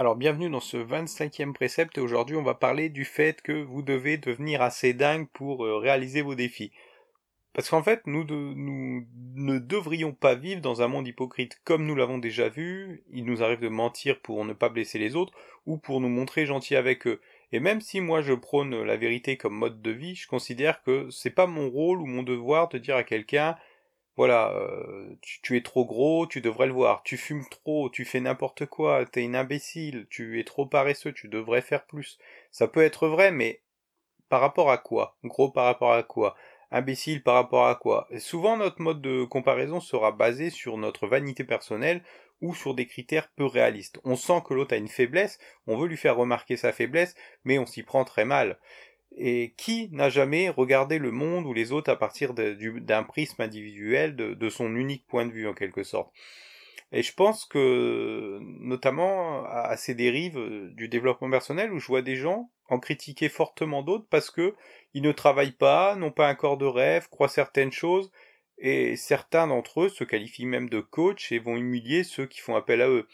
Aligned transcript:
Alors 0.00 0.16
bienvenue 0.16 0.48
dans 0.48 0.60
ce 0.60 0.78
25e 0.78 1.52
précepte 1.52 1.98
et 1.98 2.00
aujourd'hui 2.00 2.34
on 2.34 2.42
va 2.42 2.54
parler 2.54 2.88
du 2.88 3.04
fait 3.04 3.42
que 3.42 3.52
vous 3.52 3.82
devez 3.82 4.16
devenir 4.16 4.62
assez 4.62 4.94
dingue 4.94 5.28
pour 5.30 5.66
euh, 5.66 5.76
réaliser 5.76 6.22
vos 6.22 6.34
défis. 6.34 6.72
Parce 7.52 7.68
qu'en 7.68 7.82
fait 7.82 8.06
nous, 8.06 8.24
nous 8.24 9.06
ne 9.34 9.58
devrions 9.58 10.12
pas 10.12 10.34
vivre 10.34 10.62
dans 10.62 10.80
un 10.80 10.88
monde 10.88 11.06
hypocrite 11.06 11.60
comme 11.64 11.84
nous 11.84 11.94
l'avons 11.94 12.16
déjà 12.16 12.48
vu, 12.48 13.04
il 13.12 13.26
nous 13.26 13.42
arrive 13.42 13.60
de 13.60 13.68
mentir 13.68 14.20
pour 14.20 14.42
ne 14.46 14.54
pas 14.54 14.70
blesser 14.70 14.98
les 14.98 15.16
autres 15.16 15.34
ou 15.66 15.76
pour 15.76 16.00
nous 16.00 16.08
montrer 16.08 16.46
gentils 16.46 16.76
avec 16.76 17.06
eux. 17.06 17.20
Et 17.52 17.60
même 17.60 17.82
si 17.82 18.00
moi 18.00 18.22
je 18.22 18.32
prône 18.32 18.82
la 18.82 18.96
vérité 18.96 19.36
comme 19.36 19.52
mode 19.52 19.82
de 19.82 19.90
vie, 19.90 20.14
je 20.14 20.28
considère 20.28 20.82
que 20.82 21.10
c'est 21.10 21.28
pas 21.28 21.46
mon 21.46 21.68
rôle 21.68 22.00
ou 22.00 22.06
mon 22.06 22.22
devoir 22.22 22.70
de 22.70 22.78
dire 22.78 22.96
à 22.96 23.04
quelqu'un 23.04 23.54
voilà, 24.20 24.52
euh, 24.52 25.16
tu, 25.22 25.56
es 25.56 25.62
trop 25.62 25.86
gros, 25.86 26.26
tu 26.26 26.42
devrais 26.42 26.66
le 26.66 26.74
voir, 26.74 27.02
tu 27.04 27.16
fumes 27.16 27.46
trop, 27.48 27.88
tu 27.88 28.04
fais 28.04 28.20
n'importe 28.20 28.66
quoi, 28.66 29.06
t'es 29.06 29.22
une 29.22 29.34
imbécile, 29.34 30.06
tu 30.10 30.38
es 30.38 30.44
trop 30.44 30.66
paresseux, 30.66 31.14
tu 31.14 31.26
devrais 31.28 31.62
faire 31.62 31.86
plus. 31.86 32.18
Ça 32.50 32.68
peut 32.68 32.82
être 32.82 33.08
vrai, 33.08 33.32
mais 33.32 33.62
par 34.28 34.42
rapport 34.42 34.70
à 34.70 34.76
quoi? 34.76 35.16
Gros 35.24 35.50
par 35.50 35.64
rapport 35.64 35.94
à 35.94 36.02
quoi? 36.02 36.36
Imbécile 36.70 37.22
par 37.22 37.32
rapport 37.32 37.66
à 37.66 37.76
quoi? 37.76 38.08
Souvent 38.18 38.58
notre 38.58 38.82
mode 38.82 39.00
de 39.00 39.24
comparaison 39.24 39.80
sera 39.80 40.12
basé 40.12 40.50
sur 40.50 40.76
notre 40.76 41.06
vanité 41.06 41.42
personnelle 41.42 42.02
ou 42.42 42.54
sur 42.54 42.74
des 42.74 42.86
critères 42.86 43.30
peu 43.36 43.46
réalistes. 43.46 44.00
On 44.04 44.16
sent 44.16 44.42
que 44.46 44.52
l'autre 44.52 44.74
a 44.74 44.76
une 44.76 44.88
faiblesse, 44.88 45.38
on 45.66 45.78
veut 45.78 45.88
lui 45.88 45.96
faire 45.96 46.16
remarquer 46.16 46.58
sa 46.58 46.72
faiblesse, 46.72 47.14
mais 47.44 47.58
on 47.58 47.64
s'y 47.64 47.82
prend 47.84 48.04
très 48.04 48.26
mal. 48.26 48.58
Et 49.16 49.54
qui 49.56 49.88
n'a 49.92 50.08
jamais 50.08 50.48
regardé 50.48 50.98
le 50.98 51.10
monde 51.10 51.46
ou 51.46 51.52
les 51.52 51.72
autres 51.72 51.90
à 51.90 51.96
partir 51.96 52.32
d'un 52.32 53.02
prisme 53.02 53.42
individuel, 53.42 54.14
de, 54.16 54.48
son 54.48 54.74
unique 54.76 55.06
point 55.06 55.26
de 55.26 55.32
vue 55.32 55.48
en 55.48 55.54
quelque 55.54 55.82
sorte? 55.82 56.12
Et 56.92 57.02
je 57.02 57.12
pense 57.12 57.44
que, 57.44 58.38
notamment 58.40 59.44
à, 59.44 59.76
ces 59.76 59.94
dérives 59.94 60.38
euh, 60.38 60.70
du 60.72 60.88
développement 60.88 61.30
personnel, 61.30 61.72
où 61.72 61.78
je 61.78 61.86
vois 61.86 62.02
des 62.02 62.16
gens 62.16 62.50
en 62.68 62.80
critiquer 62.80 63.28
fortement 63.28 63.82
d'autres 63.82 64.06
parce 64.10 64.30
que 64.30 64.54
ils 64.94 65.02
ne 65.02 65.12
travaillent 65.12 65.52
pas, 65.52 65.94
n'ont 65.94 66.10
pas 66.10 66.28
un 66.28 66.34
corps 66.34 66.56
de 66.56 66.66
rêve, 66.66 67.08
croient 67.08 67.28
certaines 67.28 67.70
choses, 67.70 68.10
et 68.58 68.96
certains 68.96 69.46
d'entre 69.46 69.82
eux 69.82 69.88
se 69.88 70.04
qualifient 70.04 70.46
même 70.46 70.68
de 70.68 70.80
coach 70.80 71.32
et 71.32 71.38
vont 71.38 71.56
humilier 71.56 72.04
ceux 72.04 72.26
qui 72.26 72.40
font 72.40 72.56
appel 72.56 72.82
à 72.82 72.88
eux. 72.88 73.08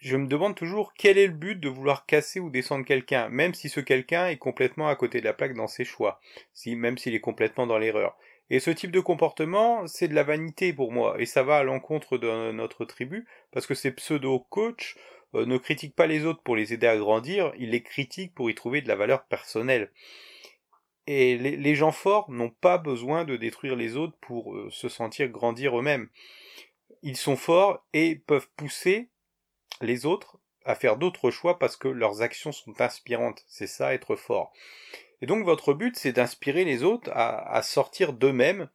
Je 0.00 0.16
me 0.16 0.26
demande 0.26 0.54
toujours 0.54 0.94
quel 0.94 1.18
est 1.18 1.26
le 1.26 1.34
but 1.34 1.60
de 1.60 1.68
vouloir 1.68 2.06
casser 2.06 2.40
ou 2.40 2.48
descendre 2.48 2.86
quelqu'un, 2.86 3.28
même 3.28 3.52
si 3.52 3.68
ce 3.68 3.80
quelqu'un 3.80 4.28
est 4.28 4.38
complètement 4.38 4.88
à 4.88 4.96
côté 4.96 5.20
de 5.20 5.26
la 5.26 5.34
plaque 5.34 5.52
dans 5.52 5.66
ses 5.66 5.84
choix, 5.84 6.20
si, 6.54 6.74
même 6.74 6.96
s'il 6.96 7.14
est 7.14 7.20
complètement 7.20 7.66
dans 7.66 7.76
l'erreur. 7.76 8.16
Et 8.48 8.60
ce 8.60 8.70
type 8.70 8.92
de 8.92 9.00
comportement, 9.00 9.86
c'est 9.86 10.08
de 10.08 10.14
la 10.14 10.22
vanité 10.22 10.72
pour 10.72 10.90
moi, 10.90 11.20
et 11.20 11.26
ça 11.26 11.42
va 11.42 11.58
à 11.58 11.64
l'encontre 11.64 12.16
de 12.16 12.50
notre 12.50 12.86
tribu, 12.86 13.26
parce 13.52 13.66
que 13.66 13.74
ces 13.74 13.90
pseudo-coachs 13.90 14.96
euh, 15.34 15.44
ne 15.44 15.58
critiquent 15.58 15.94
pas 15.94 16.06
les 16.06 16.24
autres 16.24 16.42
pour 16.42 16.56
les 16.56 16.72
aider 16.72 16.86
à 16.86 16.96
grandir, 16.96 17.52
ils 17.58 17.70
les 17.70 17.82
critiquent 17.82 18.34
pour 18.34 18.48
y 18.48 18.54
trouver 18.54 18.80
de 18.80 18.88
la 18.88 18.96
valeur 18.96 19.24
personnelle. 19.24 19.92
Et 21.06 21.36
les, 21.36 21.74
gens 21.74 21.92
forts 21.92 22.30
n'ont 22.30 22.50
pas 22.50 22.78
besoin 22.78 23.24
de 23.24 23.36
détruire 23.36 23.76
les 23.76 23.96
autres 23.96 24.16
pour 24.20 24.54
euh, 24.54 24.70
se 24.70 24.88
sentir 24.88 25.28
grandir 25.28 25.78
eux-mêmes. 25.78 26.08
Ils 27.02 27.16
sont 27.16 27.36
forts 27.36 27.84
et 27.92 28.14
peuvent 28.14 28.48
pousser 28.56 29.08
les 29.80 30.06
autres 30.06 30.38
à 30.64 30.74
faire 30.74 30.96
d'autres 30.96 31.30
choix 31.30 31.58
parce 31.58 31.76
que 31.76 31.88
leurs 31.88 32.22
actions 32.22 32.52
sont 32.52 32.80
inspirantes. 32.80 33.44
C'est 33.48 33.66
ça, 33.66 33.94
être 33.94 34.16
fort. 34.16 34.52
Et 35.22 35.26
donc 35.26 35.44
votre 35.44 35.74
but, 35.74 35.96
c'est 35.96 36.12
d'inspirer 36.12 36.64
les 36.64 36.82
autres 36.82 37.10
à, 37.12 37.62
sortir 37.62 38.12
d'eux-mêmes. 38.12 38.68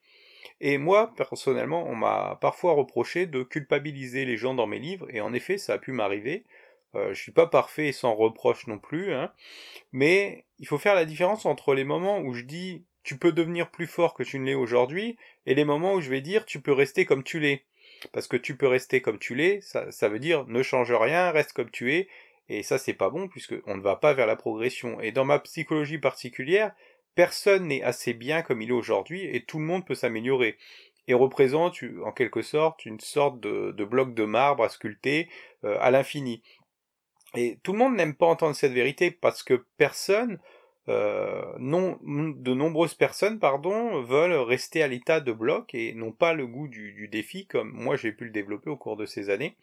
Et 0.62 0.78
moi, 0.78 1.14
personnellement, 1.16 1.86
on 1.88 1.96
m'a 1.96 2.38
parfois 2.42 2.74
reproché 2.74 3.26
de 3.26 3.44
culpabiliser 3.44 4.26
les 4.26 4.38
gens 4.38 4.54
dans 4.54 4.68
mes 4.68 4.80
livres, 4.80 5.08
et 5.10 5.20
en 5.22 5.34
effet, 5.34 5.58
ça 5.58 5.74
a 5.74 5.78
pu 5.78 5.92
m'arriver. 5.92 6.46
Euh, 6.96 7.14
je 7.14 7.22
suis 7.22 7.34
pas 7.34 7.48
parfait 7.48 7.88
et 7.88 7.92
sans 7.92 8.16
reproche 8.16 8.68
non 8.68 8.80
plus, 8.80 9.14
hein. 9.14 9.34
mais 9.92 10.46
il 10.60 10.68
faut 10.68 10.78
faire 10.78 10.96
la 10.96 11.04
différence 11.04 11.46
entre 11.46 11.74
les 11.74 11.84
moments 11.84 12.20
où 12.20 12.34
je 12.34 12.44
dis 12.44 12.86
tu 13.04 13.18
peux 13.18 13.34
devenir 13.34 13.70
plus 13.70 13.86
fort 13.86 14.14
que 14.14 14.24
tu 14.24 14.40
ne 14.40 14.46
l'es 14.46 14.56
aujourd'hui, 14.56 15.18
et 15.46 15.56
les 15.56 15.66
moments 15.66 15.94
où 15.96 16.02
je 16.02 16.10
vais 16.10 16.22
dire 16.22 16.46
tu 16.46 16.62
peux 16.62 16.72
rester 16.72 17.06
comme 17.06 17.24
tu 17.24 17.40
l'es. 17.40 17.66
Parce 18.12 18.28
que 18.28 18.38
tu 18.38 18.56
peux 18.56 18.68
rester 18.68 19.02
comme 19.02 19.20
tu 19.20 19.36
l'es, 19.36 19.60
ça, 19.62 20.10
veut 20.10 20.20
dire 20.20 20.46
ne 20.48 20.64
change 20.64 20.92
rien, 20.92 21.32
reste 21.32 21.54
comme 21.54 21.72
tu 21.72 21.94
es, 21.94 22.08
et 22.50 22.64
ça 22.64 22.78
c'est 22.78 22.94
pas 22.94 23.10
bon 23.10 23.28
puisque 23.28 23.56
on 23.66 23.76
ne 23.76 23.82
va 23.82 23.96
pas 23.96 24.14
vers 24.14 24.28
la 24.28 24.36
progression. 24.36 25.00
Et 25.02 25.12
dans 25.12 25.26
ma 25.26 25.40
psychologie 25.40 25.98
particulière, 25.98 26.74
personne 27.16 27.68
n'est 27.68 27.84
assez 27.84 28.14
bien 28.14 28.42
comme 28.42 28.62
il 28.62 28.70
est 28.70 28.74
aujourd'hui 28.74 29.26
et 29.26 29.44
tout 29.44 29.60
le 29.60 29.66
monde 29.66 29.86
peut 29.86 29.96
s'améliorer. 29.96 30.58
Et 31.08 31.14
représente 31.14 31.78
en 32.04 32.12
quelque 32.12 32.42
sorte 32.42 32.86
une 32.86 33.00
sorte 33.00 33.40
de, 33.40 33.84
bloc 33.84 34.16
de 34.16 34.26
marbre 34.26 34.64
à 34.64 34.70
sculpter 34.70 35.30
euh, 35.64 35.78
à 35.80 35.92
l'infini. 35.92 36.42
Et 37.36 37.60
tout 37.64 37.74
le 37.74 37.78
monde 37.78 37.96
n'aime 37.96 38.16
pas 38.16 38.26
entendre 38.26 38.56
cette 38.56 38.72
vérité 38.72 39.12
parce 39.12 39.44
que 39.44 39.66
personne 39.78 40.40
euh, 40.88 41.42
de 41.58 42.54
nombreuses 42.54 42.94
personnes 42.94 43.40
pardon, 43.40 44.02
veulent 44.02 44.34
rester 44.34 44.84
à 44.84 44.88
l'état 44.88 45.20
de 45.20 45.32
bloc 45.32 45.74
et 45.74 45.94
n'ont 45.94 46.12
pas 46.12 46.34
le 46.34 46.46
goût 46.46 46.68
du, 46.68 47.08
défi 47.12 47.48
comme 47.48 47.72
moi 47.72 47.96
j'ai 47.96 48.12
pu 48.12 48.26
le 48.26 48.32
développer 48.32 48.70
au 48.70 48.78
cours 48.78 48.98
de 48.98 49.06
ces 49.06 49.30
années. 49.30 49.56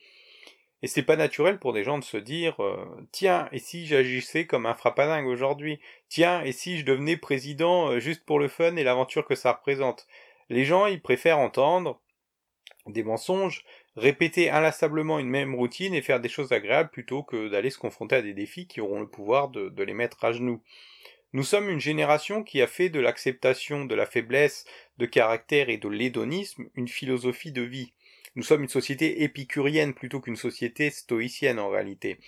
Et 0.84 0.88
c'est 0.88 1.04
pas 1.04 1.14
naturel 1.14 1.60
pour 1.60 1.72
des 1.72 1.84
gens 1.84 1.98
de 1.98 2.04
se 2.04 2.16
dire 2.16 2.60
euh, 2.60 2.84
tiens, 3.12 3.48
et 3.52 3.60
si 3.60 3.86
j'agissais 3.86 4.46
comme 4.46 4.66
un 4.66 4.74
frappadingue 4.74 5.28
aujourd'hui? 5.28 5.78
Tiens, 6.08 6.42
et 6.42 6.50
si 6.50 6.76
je 6.78 6.84
devenais 6.84 7.16
président 7.16 7.90
euh, 7.90 8.00
juste 8.00 8.24
pour 8.24 8.40
le 8.40 8.48
fun 8.48 8.74
et 8.74 8.82
l'aventure 8.82 9.24
que 9.24 9.36
ça 9.36 9.52
représente? 9.52 10.08
Les 10.48 10.64
gens, 10.64 10.86
ils 10.86 11.00
préfèrent 11.00 11.38
entendre 11.38 12.00
des 12.86 13.04
mensonges, 13.04 13.64
répéter 13.96 14.50
inlassablement 14.50 15.18
une 15.18 15.28
même 15.28 15.54
routine 15.54 15.94
et 15.94 16.02
faire 16.02 16.20
des 16.20 16.28
choses 16.28 16.52
agréables 16.52 16.90
plutôt 16.90 17.22
que 17.22 17.48
d'aller 17.48 17.70
se 17.70 17.78
confronter 17.78 18.16
à 18.16 18.22
des 18.22 18.34
défis 18.34 18.66
qui 18.66 18.80
auront 18.80 19.00
le 19.00 19.08
pouvoir 19.08 19.48
de 19.48 19.82
les 19.82 19.94
mettre 19.94 20.24
à 20.24 20.32
genoux. 20.32 20.62
Nous 21.34 21.44
sommes 21.44 21.70
une 21.70 21.80
génération 21.80 22.42
qui 22.42 22.60
a 22.60 22.66
fait 22.66 22.90
de 22.90 23.00
l'acceptation 23.00 23.86
de 23.86 23.94
la 23.94 24.04
faiblesse 24.04 24.66
de 24.98 25.06
caractère 25.06 25.70
et 25.70 25.78
de 25.78 25.88
l'hédonisme 25.88 26.68
une 26.74 26.88
philosophie 26.88 27.52
de 27.52 27.62
vie. 27.62 27.94
Nous 28.36 28.42
sommes 28.42 28.62
une 28.62 28.68
société 28.68 29.22
épicurienne 29.22 29.94
plutôt 29.94 30.20
qu'une 30.20 30.36
société 30.36 30.90
stoïcienne 30.90 31.58
en 31.58 31.70
réalité. 31.70 32.18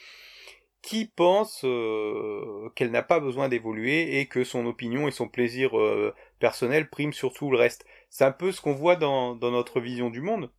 Qui 0.80 1.06
pense 1.06 1.62
euh, 1.64 2.70
qu'elle 2.74 2.90
n'a 2.90 3.02
pas 3.02 3.20
besoin 3.20 3.48
d'évoluer 3.48 4.20
et 4.20 4.26
que 4.26 4.42
son 4.42 4.64
opinion 4.66 5.06
et 5.06 5.12
son 5.12 5.28
plaisir 5.28 5.78
euh, 5.78 6.14
personnel 6.38 6.88
priment 6.88 7.12
sur 7.12 7.32
tout 7.34 7.50
le 7.50 7.58
reste? 7.58 7.84
C'est 8.08 8.24
un 8.24 8.32
peu 8.32 8.52
ce 8.52 8.62
qu'on 8.62 8.74
voit 8.74 8.96
dans, 8.96 9.34
notre 9.36 9.80
vision 9.80 10.08
du 10.08 10.22
monde. 10.22 10.50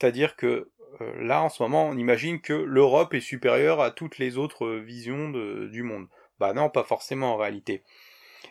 C'est-à-dire 0.00 0.36
que 0.36 0.70
euh, 1.00 1.22
là, 1.22 1.42
en 1.42 1.48
ce 1.48 1.62
moment, 1.62 1.86
on 1.86 1.96
imagine 1.96 2.40
que 2.40 2.54
l'Europe 2.54 3.14
est 3.14 3.20
supérieure 3.20 3.80
à 3.80 3.90
toutes 3.90 4.18
les 4.18 4.38
autres 4.38 4.68
visions 4.68 5.30
du 5.30 5.82
monde. 5.82 6.08
Bah 6.38 6.54
non, 6.54 6.70
pas 6.70 6.84
forcément 6.84 7.34
en 7.34 7.36
réalité. 7.36 7.84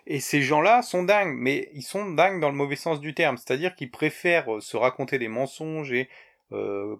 Et 0.05 0.19
ces 0.19 0.41
gens-là 0.41 0.81
sont 0.81 1.03
dingues, 1.03 1.35
mais 1.37 1.69
ils 1.73 1.83
sont 1.83 2.11
dingues 2.11 2.39
dans 2.39 2.49
le 2.49 2.55
mauvais 2.55 2.75
sens 2.75 2.99
du 2.99 3.13
terme, 3.13 3.37
c'est-à-dire 3.37 3.75
qu'ils 3.75 3.91
préfèrent 3.91 4.55
euh, 4.55 4.61
se 4.61 4.77
raconter 4.77 5.19
des 5.19 5.27
mensonges 5.27 5.91
et 5.91 6.09
euh, 6.51 6.95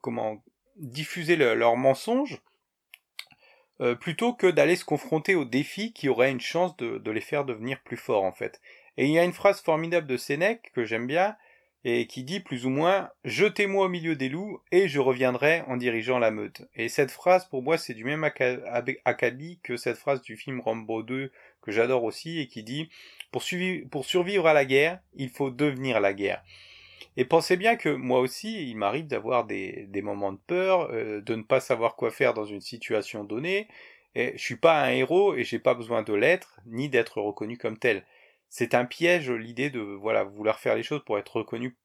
comment 0.00 0.42
diffuser 0.76 1.36
leurs 1.36 1.76
mensonges 1.76 2.40
euh, 3.80 3.94
plutôt 3.94 4.32
que 4.32 4.46
d'aller 4.46 4.76
se 4.76 4.84
confronter 4.84 5.34
aux 5.34 5.44
défis 5.44 5.92
qui 5.92 6.08
auraient 6.08 6.30
une 6.30 6.40
chance 6.40 6.76
de, 6.76 7.10
les 7.10 7.20
faire 7.20 7.44
devenir 7.44 7.80
plus 7.82 7.96
forts 7.96 8.24
en 8.24 8.32
fait. 8.32 8.60
Et 8.96 9.06
il 9.06 9.12
y 9.12 9.18
a 9.18 9.24
une 9.24 9.32
phrase 9.32 9.60
formidable 9.60 10.06
de 10.06 10.16
Sénèque 10.16 10.72
que 10.74 10.84
j'aime 10.84 11.06
bien, 11.06 11.36
et 11.84 12.06
qui 12.06 12.24
dit 12.24 12.40
plus 12.40 12.66
ou 12.66 12.70
moins 12.70 13.10
Jetez-moi 13.24 13.86
au 13.86 13.88
milieu 13.88 14.16
des 14.16 14.28
loups 14.28 14.60
et 14.72 14.88
je 14.88 14.98
reviendrai 14.98 15.62
en 15.66 15.76
dirigeant 15.76 16.18
la 16.18 16.30
meute. 16.30 16.62
Et 16.74 16.88
cette 16.88 17.10
phrase, 17.10 17.46
pour 17.46 17.62
moi, 17.62 17.78
c'est 17.78 17.94
du 17.94 18.04
même 18.04 18.24
acabit 19.04 19.60
que 19.62 19.76
cette 19.76 19.98
phrase 19.98 20.22
du 20.22 20.36
film 20.36 20.60
Rambo 20.60 21.02
2 21.02 21.30
que 21.62 21.70
j'adore 21.70 22.04
aussi 22.04 22.40
et 22.40 22.46
qui 22.46 22.62
dit 22.62 22.88
pour, 23.30 23.42
survivre 23.42 24.46
à 24.46 24.52
la 24.52 24.64
guerre, 24.64 25.00
il 25.14 25.30
faut 25.30 25.50
devenir 25.50 26.00
la 26.00 26.14
guerre. 26.14 26.42
Et 27.16 27.24
pensez 27.24 27.56
bien 27.56 27.76
que 27.76 27.88
moi 27.88 28.20
aussi, 28.20 28.70
il 28.70 28.76
m'arrive 28.76 29.06
d'avoir 29.06 29.44
des, 29.44 29.86
des, 29.88 30.02
moments 30.02 30.32
de 30.32 30.38
peur, 30.46 30.88
euh, 30.92 31.20
de 31.20 31.34
ne 31.34 31.42
pas 31.42 31.60
savoir 31.60 31.96
quoi 31.96 32.10
faire 32.10 32.32
dans 32.32 32.44
une 32.44 32.60
situation 32.60 33.24
donnée. 33.24 33.66
Et 34.14 34.32
je 34.36 34.42
suis 34.42 34.56
pas 34.56 34.82
un 34.82 34.90
héros 34.90 35.34
et 35.34 35.44
j'ai 35.44 35.58
pas 35.58 35.74
besoin 35.74 36.02
de 36.02 36.14
l'être, 36.14 36.60
ni 36.66 36.88
d'être 36.88 37.20
reconnu 37.20 37.58
comme 37.58 37.76
tel 37.76 38.04
c'est 38.48 38.74
un 38.74 38.84
piège 38.84 39.30
l'idée 39.30 39.70
de 39.70 39.80
voilà 39.80 40.24
vouloir 40.24 40.58
faire 40.58 40.74
les 40.74 40.82
choses 40.82 41.04
pour 41.04 41.18
être 41.18 41.36
reconnu 41.36 41.76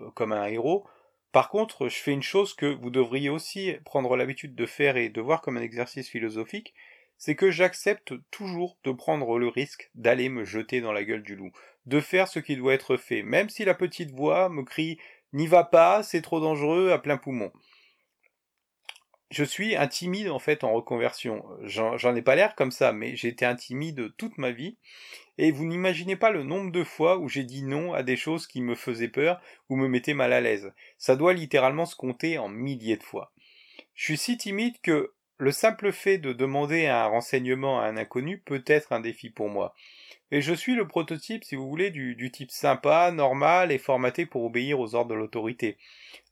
euh, 0.00 0.10
comme 0.10 0.32
un 0.32 0.46
héros. 0.46 0.86
Par 1.32 1.48
contre, 1.48 1.88
je 1.88 1.96
fais 1.96 2.12
une 2.12 2.22
chose 2.22 2.54
que 2.54 2.66
vous 2.66 2.90
devriez 2.90 3.30
aussi 3.30 3.74
prendre 3.84 4.16
l'habitude 4.16 4.54
de 4.54 4.66
faire 4.66 4.96
et 4.96 5.08
de 5.08 5.20
voir 5.20 5.40
comme 5.40 5.56
un 5.56 5.62
exercice 5.62 6.08
philosophique, 6.08 6.74
c'est 7.16 7.36
que 7.36 7.50
j'accepte 7.50 8.12
toujours 8.30 8.76
de 8.84 8.92
prendre 8.92 9.38
le 9.38 9.48
risque 9.48 9.90
d'aller 9.94 10.28
me 10.28 10.44
jeter 10.44 10.80
dans 10.80 10.92
la 10.92 11.04
gueule 11.04 11.22
du 11.22 11.36
loup, 11.36 11.52
de 11.86 12.00
faire 12.00 12.28
ce 12.28 12.38
qui 12.38 12.56
doit 12.56 12.74
être 12.74 12.96
fait, 12.96 13.22
même 13.22 13.48
si 13.48 13.64
la 13.64 13.74
petite 13.74 14.10
voix 14.10 14.48
me 14.48 14.62
crie 14.62 14.98
N'y 15.32 15.46
va 15.46 15.64
pas, 15.64 16.02
c'est 16.02 16.20
trop 16.20 16.40
dangereux 16.40 16.90
à 16.90 16.98
plein 16.98 17.16
poumon 17.16 17.50
je 19.32 19.44
suis 19.44 19.74
un 19.76 19.88
timide 19.88 20.28
en 20.28 20.38
fait 20.38 20.62
en 20.62 20.72
reconversion. 20.72 21.42
J'en 21.62 22.14
ai 22.14 22.22
pas 22.22 22.36
l'air 22.36 22.54
comme 22.54 22.70
ça, 22.70 22.92
mais 22.92 23.16
j'ai 23.16 23.28
été 23.28 23.50
toute 24.18 24.36
ma 24.36 24.50
vie. 24.50 24.76
Et 25.42 25.50
vous 25.50 25.64
n'imaginez 25.64 26.14
pas 26.14 26.30
le 26.30 26.44
nombre 26.44 26.70
de 26.70 26.84
fois 26.84 27.18
où 27.18 27.28
j'ai 27.28 27.42
dit 27.42 27.64
non 27.64 27.94
à 27.94 28.04
des 28.04 28.14
choses 28.14 28.46
qui 28.46 28.60
me 28.60 28.76
faisaient 28.76 29.08
peur 29.08 29.40
ou 29.68 29.74
me 29.74 29.88
mettaient 29.88 30.14
mal 30.14 30.32
à 30.32 30.40
l'aise. 30.40 30.72
Ça 30.98 31.16
doit 31.16 31.32
littéralement 31.32 31.84
se 31.84 31.96
compter 31.96 32.38
en 32.38 32.48
milliers 32.48 32.96
de 32.96 33.02
fois. 33.02 33.32
Je 33.96 34.04
suis 34.04 34.16
si 34.16 34.36
timide 34.36 34.80
que 34.82 35.12
le 35.38 35.50
simple 35.50 35.90
fait 35.90 36.18
de 36.18 36.32
demander 36.32 36.86
un 36.86 37.06
renseignement 37.06 37.80
à 37.80 37.86
un 37.86 37.96
inconnu 37.96 38.38
peut 38.38 38.62
être 38.68 38.92
un 38.92 39.00
défi 39.00 39.30
pour 39.30 39.48
moi. 39.48 39.74
Et 40.30 40.42
je 40.42 40.54
suis 40.54 40.76
le 40.76 40.86
prototype, 40.86 41.42
si 41.42 41.56
vous 41.56 41.68
voulez, 41.68 41.90
du, 41.90 42.30
type 42.30 42.52
sympa, 42.52 43.10
normal 43.10 43.72
et 43.72 43.78
formaté 43.78 44.26
pour 44.26 44.44
obéir 44.44 44.78
aux 44.78 44.94
ordres 44.94 45.10
de 45.10 45.16
l'autorité. 45.16 45.76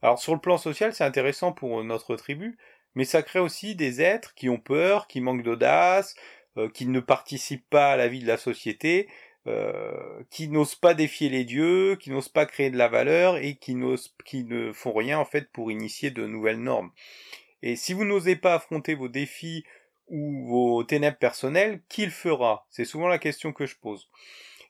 Alors 0.02 0.20
sur 0.20 0.34
le 0.34 0.40
plan 0.40 0.56
social, 0.56 0.94
c'est 0.94 1.02
intéressant 1.02 1.50
pour 1.50 1.82
notre 1.82 2.14
tribu, 2.14 2.56
mais 2.94 3.04
ça 3.04 3.24
crée 3.24 3.40
aussi 3.40 3.74
des 3.74 4.00
êtres 4.00 4.34
qui 4.36 4.48
ont 4.48 4.60
peur, 4.60 5.08
qui 5.08 5.20
manquent 5.20 5.42
d'audace, 5.42 6.14
euh, 6.56 6.68
qui 6.68 6.86
ne 6.86 7.00
participent 7.00 7.68
pas 7.70 7.92
à 7.92 7.96
la 7.96 8.08
vie 8.08 8.20
de 8.20 8.26
la 8.26 8.36
société, 8.36 9.08
euh, 9.46 10.22
qui 10.30 10.48
n'osent 10.48 10.74
pas 10.74 10.94
défier 10.94 11.28
les 11.28 11.44
dieux, 11.44 11.96
qui 11.96 12.10
n'osent 12.10 12.28
pas 12.28 12.44
créer 12.44 12.70
de 12.70 12.76
la 12.76 12.88
valeur 12.88 13.38
et 13.38 13.56
qui 13.56 13.74
n'osent, 13.74 14.14
qui 14.26 14.44
ne 14.44 14.72
font 14.72 14.92
rien 14.92 15.18
en 15.18 15.24
fait 15.24 15.50
pour 15.50 15.70
initier 15.70 16.10
de 16.10 16.26
nouvelles 16.26 16.60
normes. 16.60 16.90
Et 17.62 17.76
si 17.76 17.92
vous 17.92 18.04
n'osez 18.04 18.36
pas 18.36 18.54
affronter 18.54 18.94
vos 18.94 19.08
défis 19.08 19.64
ou 20.08 20.46
vos 20.46 20.84
ténèbres 20.84 21.18
personnelles, 21.18 21.82
qui 21.88 22.04
le 22.04 22.10
fera? 22.10 22.66
C'est 22.70 22.84
souvent 22.84 23.08
la 23.08 23.18
question 23.18 23.52
que 23.52 23.66
je 23.66 23.76
pose. 23.76 24.10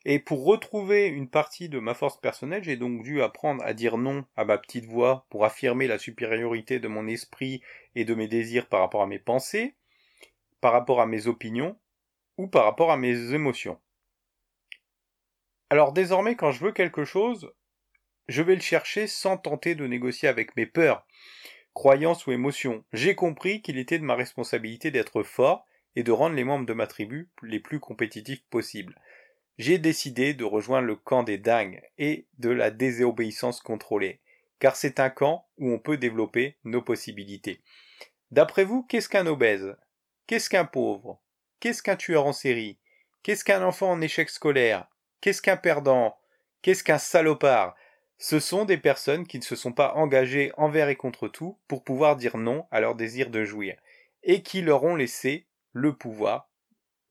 Et 0.05 0.19
pour 0.19 0.44
retrouver 0.44 1.06
une 1.06 1.29
partie 1.29 1.69
de 1.69 1.79
ma 1.79 1.94
force 1.94 2.21
personnelle, 2.21 2.65
j'ai 2.65 2.76
donc 2.76 3.03
dû 3.03 3.23
apprendre 3.23 3.62
à 3.65 3.75
dire 3.75 3.99
non 3.99 4.25
à 4.37 4.44
ma 4.44 4.56
petite 4.56 4.87
voix 4.87 5.26
pour 5.31 5.44
affirmer 5.44 5.87
la 5.88 5.99
supériorité 5.99 6.79
de 6.79 6.88
mon 6.88 7.06
esprit 7.06 7.61
et 7.94 8.05
de 8.05 8.15
mes 8.15 8.29
désirs 8.29 8.67
par 8.67 8.81
rapport 8.81 9.03
à 9.03 9.06
mes 9.06 9.19
pensées, 9.19 9.75
par 10.61 10.73
rapport 10.73 11.01
à 11.01 11.07
mes 11.07 11.27
opinions 11.27 11.79
ou 12.37 12.47
par 12.47 12.65
rapport 12.65 12.91
à 12.91 12.97
mes 12.97 13.33
émotions. 13.33 13.79
Alors 15.71 15.93
désormais, 15.93 16.37
quand 16.37 16.51
je 16.51 16.65
veux 16.65 16.73
quelque 16.73 17.05
chose, 17.05 17.53
je 18.29 18.43
vais 18.43 18.55
le 18.55 18.61
chercher 18.61 19.07
sans 19.07 19.37
tenter 19.37 19.75
de 19.75 19.87
négocier 19.87 20.29
avec 20.29 20.57
mes 20.57 20.67
peurs, 20.67 21.07
croyances 21.75 22.27
ou 22.27 22.33
émotions. 22.33 22.85
J'ai 22.93 23.15
compris 23.15 23.62
qu'il 23.62 23.79
était 23.79 23.99
de 23.99 24.05
ma 24.05 24.15
responsabilité 24.15 24.91
d'être 24.91 25.23
fort 25.23 25.67
et 25.97 26.03
de 26.03 26.12
rendre 26.12 26.37
les 26.37 26.45
membres 26.45 26.67
de 26.67 26.73
ma 26.73 26.87
tribu 26.87 27.29
les 27.43 27.61
plus 27.61 27.81
compétitifs 27.81 28.45
possibles. 28.51 29.01
J'ai 29.59 29.79
décidé 29.79 30.33
de 30.33 30.45
rejoindre 30.45 30.87
le 30.87 30.97
camp 30.97 31.23
des 31.23 31.39
dingues 31.39 31.83
et 31.99 32.27
de 32.39 32.51
la 32.51 32.71
désobéissance 32.71 33.61
contrôlée, 33.61 34.21
car 34.59 34.75
c'est 34.75 35.01
un 35.01 35.11
camp 35.11 35.47
où 35.59 35.71
on 35.71 35.79
peut 35.79 35.99
développer 35.99 36.57
nos 36.65 36.83
possibilités. 36.83 37.61
D'après 38.31 38.65
vous, 38.65 38.85
qu'est-ce 38.85 39.09
qu'un 39.09 39.27
obèse? 39.27 39.77
Qu'est-ce 40.31 40.49
qu'un 40.49 40.65
pauvre? 40.65 41.21
Qu'est-ce 41.59 41.82
qu'un 41.82 41.97
tueur 41.97 42.25
en 42.25 42.32
série? 42.32 42.79
Qu'est-ce 43.25 43.43
qu'un 43.43 43.65
enfant 43.65 43.91
en 43.91 44.00
échec 44.00 44.31
scolaire? 44.31 44.87
Qu'est-ce 45.21 45.43
qu'un 45.43 45.56
perdant? 45.56 46.17
Qu'est-ce 46.62 46.85
qu'un 46.85 46.99
salopard? 46.99 47.75
Ce 48.17 48.38
sont 48.38 48.65
des 48.65 48.77
personnes 48.77 49.27
qui 49.27 49.41
ne 49.41 49.43
se 49.43 49.56
sont 49.56 49.73
pas 49.73 49.93
engagées 49.94 50.53
envers 50.56 50.88
et 50.88 50.94
contre 50.94 51.27
tout 51.27 51.59
pour 51.67 51.82
pouvoir 51.82 52.15
dire 52.15 52.37
non 52.37 52.65
à 52.71 52.81
leur 52.81 52.94
désir 52.94 53.29
de 53.31 53.43
jouir, 53.43 53.77
et 54.23 54.44
qui 54.44 54.62
leur 54.62 54.85
ont 54.85 54.94
laissé 54.94 55.47
le 55.73 55.97
pouvoir, 55.97 56.49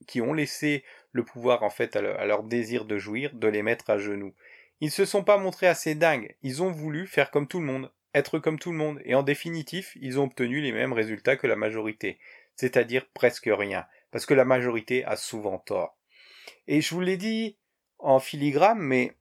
qui 0.08 0.22
ont 0.22 0.34
laissé 0.34 0.86
le 1.12 1.26
pouvoir 1.26 1.64
en 1.64 1.70
fait 1.70 1.98
à 1.98 2.26
leur, 2.26 2.44
désir 2.44 2.86
de 2.86 2.98
jouir, 2.98 3.34
de 3.34 3.50
les 3.50 3.64
mettre 3.64 3.90
à 3.90 3.98
genoux. 3.98 4.34
Ils 4.80 4.92
se 4.92 5.04
sont 5.04 5.26
pas 5.26 5.38
montrés 5.38 5.68
assez 5.68 5.94
dingues, 5.94 6.38
ils 6.42 6.64
ont 6.64 6.72
voulu 6.72 7.06
faire 7.06 7.32
comme 7.32 7.50
tout 7.50 7.60
le 7.60 7.66
monde, 7.66 7.92
être 8.16 8.40
comme 8.40 8.60
tout 8.60 8.72
le 8.72 8.78
monde, 8.78 9.02
et 9.04 9.14
en 9.14 9.24
définitif, 9.24 9.98
ils 10.00 10.22
ont 10.22 10.24
obtenu 10.24 10.62
les 10.62 10.72
mêmes 10.72 10.94
résultats 10.94 11.36
que 11.36 11.48
la 11.48 11.58
majorité, 11.58 12.18
c'est-à-dire 12.60 13.08
presque 13.14 13.50
rien, 13.50 13.88
parce 14.12 14.26
que 14.26 14.34
la 14.34 14.44
majorité 14.44 15.06
a 15.06 15.16
souvent 15.16 15.60
tort. 15.60 15.98
Et 16.68 16.82
je 16.82 16.94
vous 16.94 17.00
l'ai 17.00 17.16
dit 17.16 17.58
en 18.00 18.20
filigrane, 18.20 18.80
mais 18.80 19.16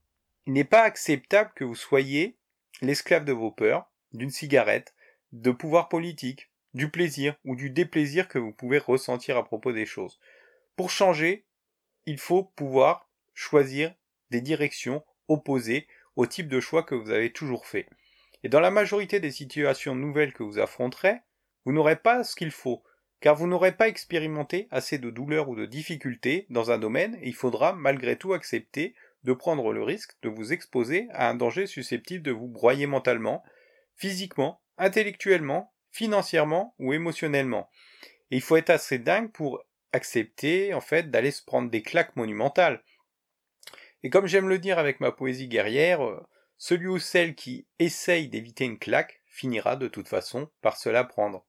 il 0.47 0.55
n'est 0.55 0.65
pas 0.65 0.83
acceptable 0.83 1.53
que 1.55 1.63
vous 1.63 1.77
soyez 1.77 2.37
l'esclave 2.83 3.25
de 3.25 3.33
vos 3.33 3.53
peurs, 3.53 3.89
d'une 4.13 4.33
cigarette, 4.33 4.93
de 5.31 5.53
pouvoir 5.53 5.89
politique, 5.89 6.51
du 6.75 6.91
plaisir 6.91 7.37
ou 7.45 7.55
du 7.55 7.71
déplaisir 7.71 8.27
que 8.27 8.41
vous 8.41 8.51
pouvez 8.51 8.79
ressentir 8.79 9.37
à 9.37 9.45
propos 9.45 9.71
des 9.71 9.87
choses. 9.87 10.19
Pour 10.75 10.91
changer, 10.91 11.45
il 12.07 12.19
faut 12.19 12.43
pouvoir 12.43 13.09
choisir 13.35 13.95
des 14.31 14.41
directions 14.41 15.05
opposées 15.29 15.87
au 16.17 16.27
type 16.27 16.49
de 16.49 16.59
choix 16.59 16.83
que 16.83 16.97
vous 16.97 17.11
avez 17.11 17.33
toujours 17.33 17.67
fait. 17.67 17.89
Et 18.43 18.49
dans 18.49 18.59
la 18.59 18.73
majorité 18.73 19.21
des 19.21 19.31
situations 19.31 19.95
nouvelles 19.95 20.33
que 20.33 20.43
vous 20.43 20.59
affronterez, 20.59 21.21
vous 21.65 21.73
n'aurez 21.73 21.97
pas 21.97 22.25
ce 22.25 22.35
qu'il 22.35 22.51
faut, 22.51 22.83
car 23.21 23.35
vous 23.35 23.47
n'aurez 23.47 23.73
pas 23.73 23.89
expérimenté 23.89 24.69
assez 24.71 24.99
de 24.99 25.11
douleurs 25.11 25.49
ou 25.49 25.57
de 25.57 25.67
difficultés 25.67 26.47
dans 26.51 26.71
un 26.71 26.79
domaine 26.79 27.17
et 27.21 27.29
il 27.29 27.35
faudra 27.35 27.73
malgré 27.73 28.17
tout 28.17 28.33
accepter 28.33 28.95
de 29.25 29.33
prendre 29.33 29.73
le 29.73 29.83
risque 29.83 30.17
de 30.23 30.29
vous 30.29 30.53
exposer 30.53 31.09
à 31.13 31.29
un 31.29 31.35
danger 31.35 31.67
susceptible 31.67 32.23
de 32.23 32.31
vous 32.31 32.47
broyer 32.47 32.87
mentalement, 32.87 33.43
physiquement, 33.97 34.63
intellectuellement, 34.79 35.73
financièrement 35.91 36.75
ou 36.79 36.93
émotionnellement. 36.93 37.69
Et 38.31 38.37
il 38.37 38.43
faut 38.43 38.57
être 38.57 38.71
assez 38.71 38.99
dingue 38.99 39.33
pour 39.33 39.63
accepter 39.93 40.75
en 40.75 40.81
fait 40.81 41.11
d'aller 41.11 41.31
se 41.31 41.43
prendre 41.43 41.71
des 41.71 41.83
claques 41.83 42.15
monumentales. 42.15 42.83
Et 44.03 44.11
comme 44.11 44.27
j'aime 44.27 44.49
le 44.49 44.59
dire 44.59 44.79
avec 44.79 45.01
ma 45.01 45.11
poésie 45.11 45.49
guerrière, 45.49 46.05
euh, 46.05 46.25
celui 46.57 46.87
ou 46.87 46.99
celle 46.99 47.35
qui 47.35 47.67
essaye 47.79 48.29
d'éviter 48.29 48.65
une 48.65 48.79
claque 48.79 49.23
finira 49.27 49.77
de 49.77 49.89
toute 49.89 50.09
façon 50.09 50.51
par 50.61 50.77
se 50.77 50.89
la 50.89 51.05
prendre. 51.05 51.45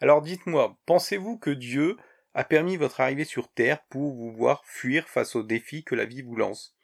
Alors 0.00 0.22
dites-moi, 0.22 0.76
pensez-vous 0.86 1.38
que 1.38 1.50
Dieu 1.50 1.96
a 2.34 2.44
permis 2.44 2.76
votre 2.76 3.00
arrivée 3.00 3.24
sur 3.24 3.48
Terre 3.48 3.82
pour 3.88 4.14
vous 4.14 4.32
voir 4.32 4.64
fuir 4.64 5.08
face 5.08 5.36
aux 5.36 5.42
défis 5.42 5.84
que 5.84 5.94
la 5.94 6.04
vie 6.04 6.22
vous 6.22 6.36
lance? 6.36 6.76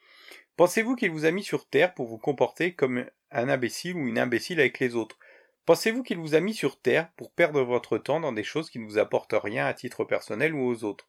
Pensez-vous 0.56 0.94
qu'il 0.96 1.10
vous 1.10 1.24
a 1.24 1.30
mis 1.30 1.42
sur 1.42 1.68
Terre 1.68 1.94
pour 1.94 2.06
vous 2.06 2.18
comporter 2.18 2.74
comme 2.74 3.06
un 3.30 3.48
imbécile 3.48 3.96
ou 3.96 4.06
une 4.06 4.18
imbécile 4.18 4.60
avec 4.60 4.78
les 4.78 4.94
autres? 4.94 5.18
Pensez-vous 5.66 6.02
qu'il 6.02 6.18
vous 6.18 6.34
a 6.34 6.40
mis 6.40 6.54
sur 6.54 6.80
Terre 6.80 7.10
pour 7.16 7.32
perdre 7.32 7.62
votre 7.62 7.98
temps 7.98 8.20
dans 8.20 8.32
des 8.32 8.44
choses 8.44 8.70
qui 8.70 8.78
ne 8.78 8.86
vous 8.86 8.98
apportent 8.98 9.34
rien 9.34 9.66
à 9.66 9.74
titre 9.74 10.04
personnel 10.04 10.54
ou 10.54 10.66
aux 10.66 10.84
autres? 10.84 11.08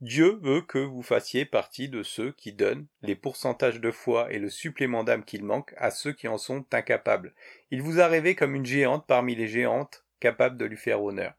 Dieu 0.00 0.38
veut 0.42 0.60
que 0.60 0.78
vous 0.78 1.02
fassiez 1.02 1.46
partie 1.46 1.88
de 1.88 2.02
ceux 2.02 2.32
qui 2.32 2.52
donnent 2.52 2.86
les 3.00 3.14
pourcentages 3.14 3.80
de 3.80 3.90
foi 3.90 4.30
et 4.32 4.38
le 4.38 4.50
supplément 4.50 5.04
d'âme 5.04 5.24
qu'il 5.24 5.44
manque 5.44 5.72
à 5.78 5.90
ceux 5.90 6.12
qui 6.12 6.28
en 6.28 6.36
sont 6.36 6.66
incapables. 6.72 7.34
Il 7.70 7.80
vous 7.80 8.00
a 8.00 8.06
rêvé 8.06 8.34
comme 8.34 8.54
une 8.54 8.66
géante 8.66 9.06
parmi 9.06 9.34
les 9.34 9.48
géantes 9.48 10.03
capable 10.24 10.56
de 10.56 10.64
lui 10.64 10.78
faire 10.78 11.02
honneur. 11.02 11.34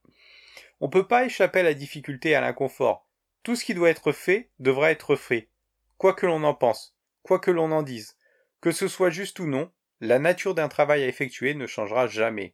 On 0.79 0.85
ne 0.85 0.91
peut 0.91 1.07
pas 1.07 1.25
échapper 1.25 1.61
à 1.61 1.63
la 1.63 1.73
difficulté 1.73 2.29
et 2.29 2.35
à 2.35 2.41
l'inconfort. 2.41 3.07
Tout 3.41 3.55
ce 3.55 3.65
qui 3.65 3.73
doit 3.73 3.89
être 3.89 4.11
fait 4.11 4.51
devra 4.59 4.91
être 4.91 5.15
fait, 5.15 5.49
quoi 5.97 6.13
que 6.13 6.27
l'on 6.27 6.43
en 6.43 6.53
pense, 6.53 6.95
quoi 7.23 7.39
que 7.39 7.49
l'on 7.49 7.71
en 7.71 7.81
dise. 7.81 8.15
Que 8.61 8.71
ce 8.71 8.87
soit 8.87 9.09
juste 9.09 9.39
ou 9.39 9.47
non, 9.47 9.71
la 10.01 10.19
nature 10.19 10.53
d'un 10.53 10.67
travail 10.67 11.01
à 11.01 11.07
effectuer 11.07 11.55
ne 11.55 11.65
changera 11.65 12.05
jamais. 12.05 12.53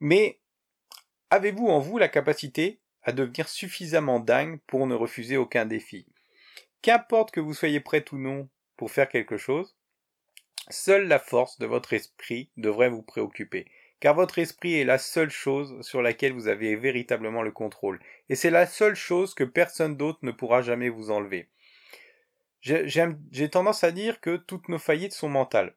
Mais 0.00 0.38
avez-vous 1.30 1.68
en 1.68 1.78
vous 1.78 1.96
la 1.96 2.08
capacité 2.08 2.80
à 3.02 3.12
devenir 3.12 3.48
suffisamment 3.48 4.20
dingue 4.20 4.60
pour 4.66 4.86
ne 4.86 4.94
refuser 4.94 5.38
aucun 5.38 5.64
défi? 5.64 6.06
Qu'importe 6.82 7.30
que 7.30 7.40
vous 7.40 7.54
soyez 7.54 7.80
prêt 7.80 8.04
ou 8.12 8.18
non 8.18 8.50
pour 8.76 8.90
faire 8.90 9.08
quelque 9.08 9.38
chose, 9.38 9.78
seule 10.68 11.08
la 11.08 11.18
force 11.18 11.58
de 11.58 11.64
votre 11.64 11.94
esprit 11.94 12.50
devrait 12.58 12.90
vous 12.90 13.02
préoccuper 13.02 13.66
car 14.02 14.16
votre 14.16 14.40
esprit 14.40 14.80
est 14.80 14.84
la 14.84 14.98
seule 14.98 15.30
chose 15.30 15.80
sur 15.80 16.02
laquelle 16.02 16.32
vous 16.32 16.48
avez 16.48 16.74
véritablement 16.74 17.42
le 17.42 17.52
contrôle, 17.52 18.00
et 18.28 18.34
c'est 18.34 18.50
la 18.50 18.66
seule 18.66 18.96
chose 18.96 19.32
que 19.32 19.44
personne 19.44 19.96
d'autre 19.96 20.18
ne 20.22 20.32
pourra 20.32 20.60
jamais 20.60 20.88
vous 20.88 21.12
enlever. 21.12 21.48
J'ai 22.62 23.48
tendance 23.48 23.84
à 23.84 23.92
dire 23.92 24.20
que 24.20 24.36
toutes 24.36 24.68
nos 24.68 24.80
faillites 24.80 25.12
sont 25.12 25.28
mentales. 25.28 25.76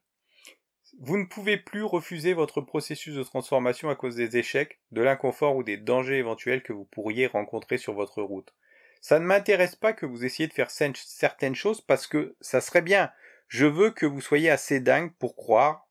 Vous 1.00 1.20
ne 1.20 1.26
pouvez 1.26 1.58
plus 1.58 1.84
refuser 1.84 2.34
votre 2.34 2.62
processus 2.62 3.14
de 3.14 3.22
transformation 3.22 3.92
à 3.92 3.96
cause 3.96 4.16
des 4.16 4.38
échecs, 4.38 4.80
de 4.90 5.04
l'inconfort 5.04 5.56
ou 5.56 5.62
des 5.62 5.78
dangers 5.78 6.18
éventuels 6.18 6.64
que 6.64 6.74
vous 6.74 6.86
pourriez 6.86 7.28
rencontrer 7.28 7.78
sur 7.78 7.94
votre 7.94 8.24
route. 8.24 8.56
Ça 9.02 9.20
ne 9.20 9.26
m'intéresse 9.26 9.76
pas 9.76 9.94
que 9.94 10.08
vous 10.08 10.26
essayiez 10.26 10.48
de 10.48 10.54
faire 10.54 10.72
certaines 10.72 11.54
choses 11.54 11.80
parce 11.80 12.08
que 12.08 12.36
ça 12.42 12.60
serait 12.60 12.82
bien. 12.82 13.12
Je 13.50 13.68
veux 13.68 13.92
que 13.92 14.08
vous 14.08 14.22
soyez 14.22 14.50
assez 14.50 14.80
dingue 14.80 15.14
pour 15.20 15.36
croire 15.36 15.88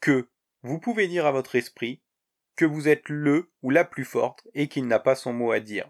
que 0.00 0.28
vous 0.62 0.78
pouvez 0.78 1.08
dire 1.08 1.26
à 1.26 1.32
votre 1.32 1.56
esprit 1.56 2.00
que 2.56 2.64
vous 2.64 2.88
êtes 2.88 3.08
le 3.08 3.50
ou 3.62 3.70
la 3.70 3.84
plus 3.84 4.04
forte 4.04 4.46
et 4.54 4.68
qu'il 4.68 4.86
n'a 4.86 4.98
pas 4.98 5.14
son 5.14 5.32
mot 5.32 5.52
à 5.52 5.60
dire. 5.60 5.88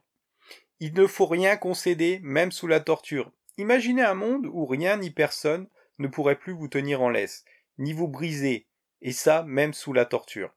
Il 0.81 0.95
ne 0.95 1.07
faut 1.07 1.27
rien 1.27 1.57
concéder, 1.57 2.21
même 2.23 2.53
sous 2.53 2.67
la 2.67 2.81
torture. 2.81 3.33
Imaginez 3.57 4.03
un 4.03 4.15
monde 4.15 4.47
où 4.47 4.67
rien 4.67 4.99
ni 4.99 5.11
personne 5.11 5.67
ne 5.99 6.07
pourrait 6.07 6.39
plus 6.39 6.53
vous 6.53 6.69
tenir 6.69 7.03
en 7.03 7.11
laisse, 7.11 7.45
ni 7.79 7.93
vous 7.93 8.07
briser, 8.07 8.67
et 9.01 9.13
ça 9.13 9.43
même 9.43 9.73
sous 9.73 9.93
la 9.93 10.05
torture. 10.05 10.55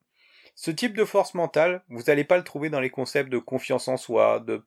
Ce 0.53 0.69
type 0.69 0.95
de 0.95 1.05
force 1.05 1.33
mentale, 1.33 1.83
vous 1.89 2.03
n'allez 2.03 2.23
pas 2.23 2.37
le 2.37 2.43
trouver 2.43 2.69
dans 2.69 2.79
les 2.79 2.89
concepts 2.89 3.31
de 3.31 3.39
confiance 3.39 3.87
en 3.87 3.97
soi, 3.97 4.39
de, 4.41 4.57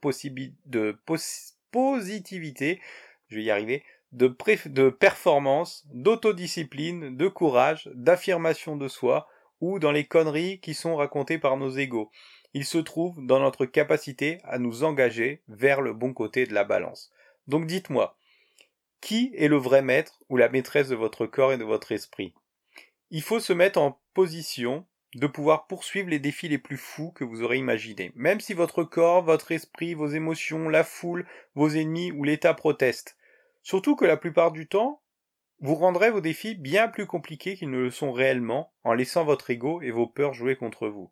positivité, 1.71 2.81
je 3.29 3.37
vais 3.37 3.45
y 3.45 3.51
arriver, 3.51 3.85
de, 4.13 4.35
de 4.67 4.91
performance, 4.91 5.85
d'autodiscipline, 5.93 7.17
de 7.17 7.29
courage, 7.29 7.89
d'affirmation 7.95 8.77
de 8.77 8.89
soi, 8.89 9.29
ou 9.61 9.79
dans 9.79 9.93
les 9.93 10.05
conneries 10.05 10.61
qui 10.61 10.75
sont 10.75 10.97
racontées 10.97 11.39
par 11.39 11.57
nos 11.57 11.71
égaux. 11.71 12.11
Il 12.53 12.65
se 12.65 12.79
trouve 12.79 13.25
dans 13.25 13.41
notre 13.41 13.67
capacité 13.67 14.39
à 14.45 14.59
nous 14.59 14.85
engager 14.85 15.43
vers 15.49 15.81
le 15.81 15.93
bon 15.93 16.13
côté 16.13 16.47
de 16.47 16.55
la 16.55 16.65
balance. 16.65 17.13
Donc 17.49 17.67
dites-moi, 17.67 18.17
qui 19.01 19.33
est 19.37 19.49
le 19.49 19.57
vrai 19.57 19.83
maître 19.83 20.21
ou 20.29 20.37
la 20.37 20.49
maîtresse 20.49 20.89
de 20.89 20.95
votre 20.95 21.27
corps 21.27 21.53
et 21.53 21.59
de 21.59 21.65
votre 21.65 21.93
esprit? 21.93 22.33
Il 23.11 23.23
faut 23.23 23.41
se 23.41 23.53
mettre 23.53 23.81
en 23.81 24.01
position 24.15 24.87
de 25.15 25.27
pouvoir 25.27 25.67
poursuivre 25.67 26.09
les 26.09 26.19
défis 26.19 26.49
les 26.49 26.59
plus 26.59 26.77
fous 26.77 27.13
que 27.13 27.25
vous 27.25 27.43
aurez 27.43 27.59
imaginés, 27.59 28.13
même 28.15 28.41
si 28.41 28.55
votre 28.55 28.83
corps, 28.83 29.23
votre 29.23 29.53
esprit, 29.53 29.95
vos 29.95 30.09
émotions, 30.09 30.69
la 30.69 30.85
foule, 30.85 31.27
vos 31.55 31.69
ennemis 31.69 32.13
ou 32.13 32.25
l'État 32.25 32.55
protestent. 32.55 33.17
Surtout 33.63 33.97
que 33.97 34.05
la 34.05 34.17
plupart 34.17 34.53
du 34.53 34.67
temps, 34.67 35.01
vous 35.65 35.77
rendrez 35.77 36.11
vos 36.11 36.21
défis 36.21 36.55
bien 36.55 36.89
plus 36.89 37.07
compliqués 37.07 37.57
qu'ils 37.57 37.71
ne 37.71 37.79
le 37.79 37.91
sont 37.91 38.13
réellement 38.13 38.75
en 38.85 38.93
laissant 38.93 39.25
votre 39.25 39.49
ego 39.49 39.81
et 39.81 39.91
vos 39.91 40.07
peurs 40.07 40.35
jouer 40.35 40.57
contre 40.57 40.89
vous. 40.89 41.11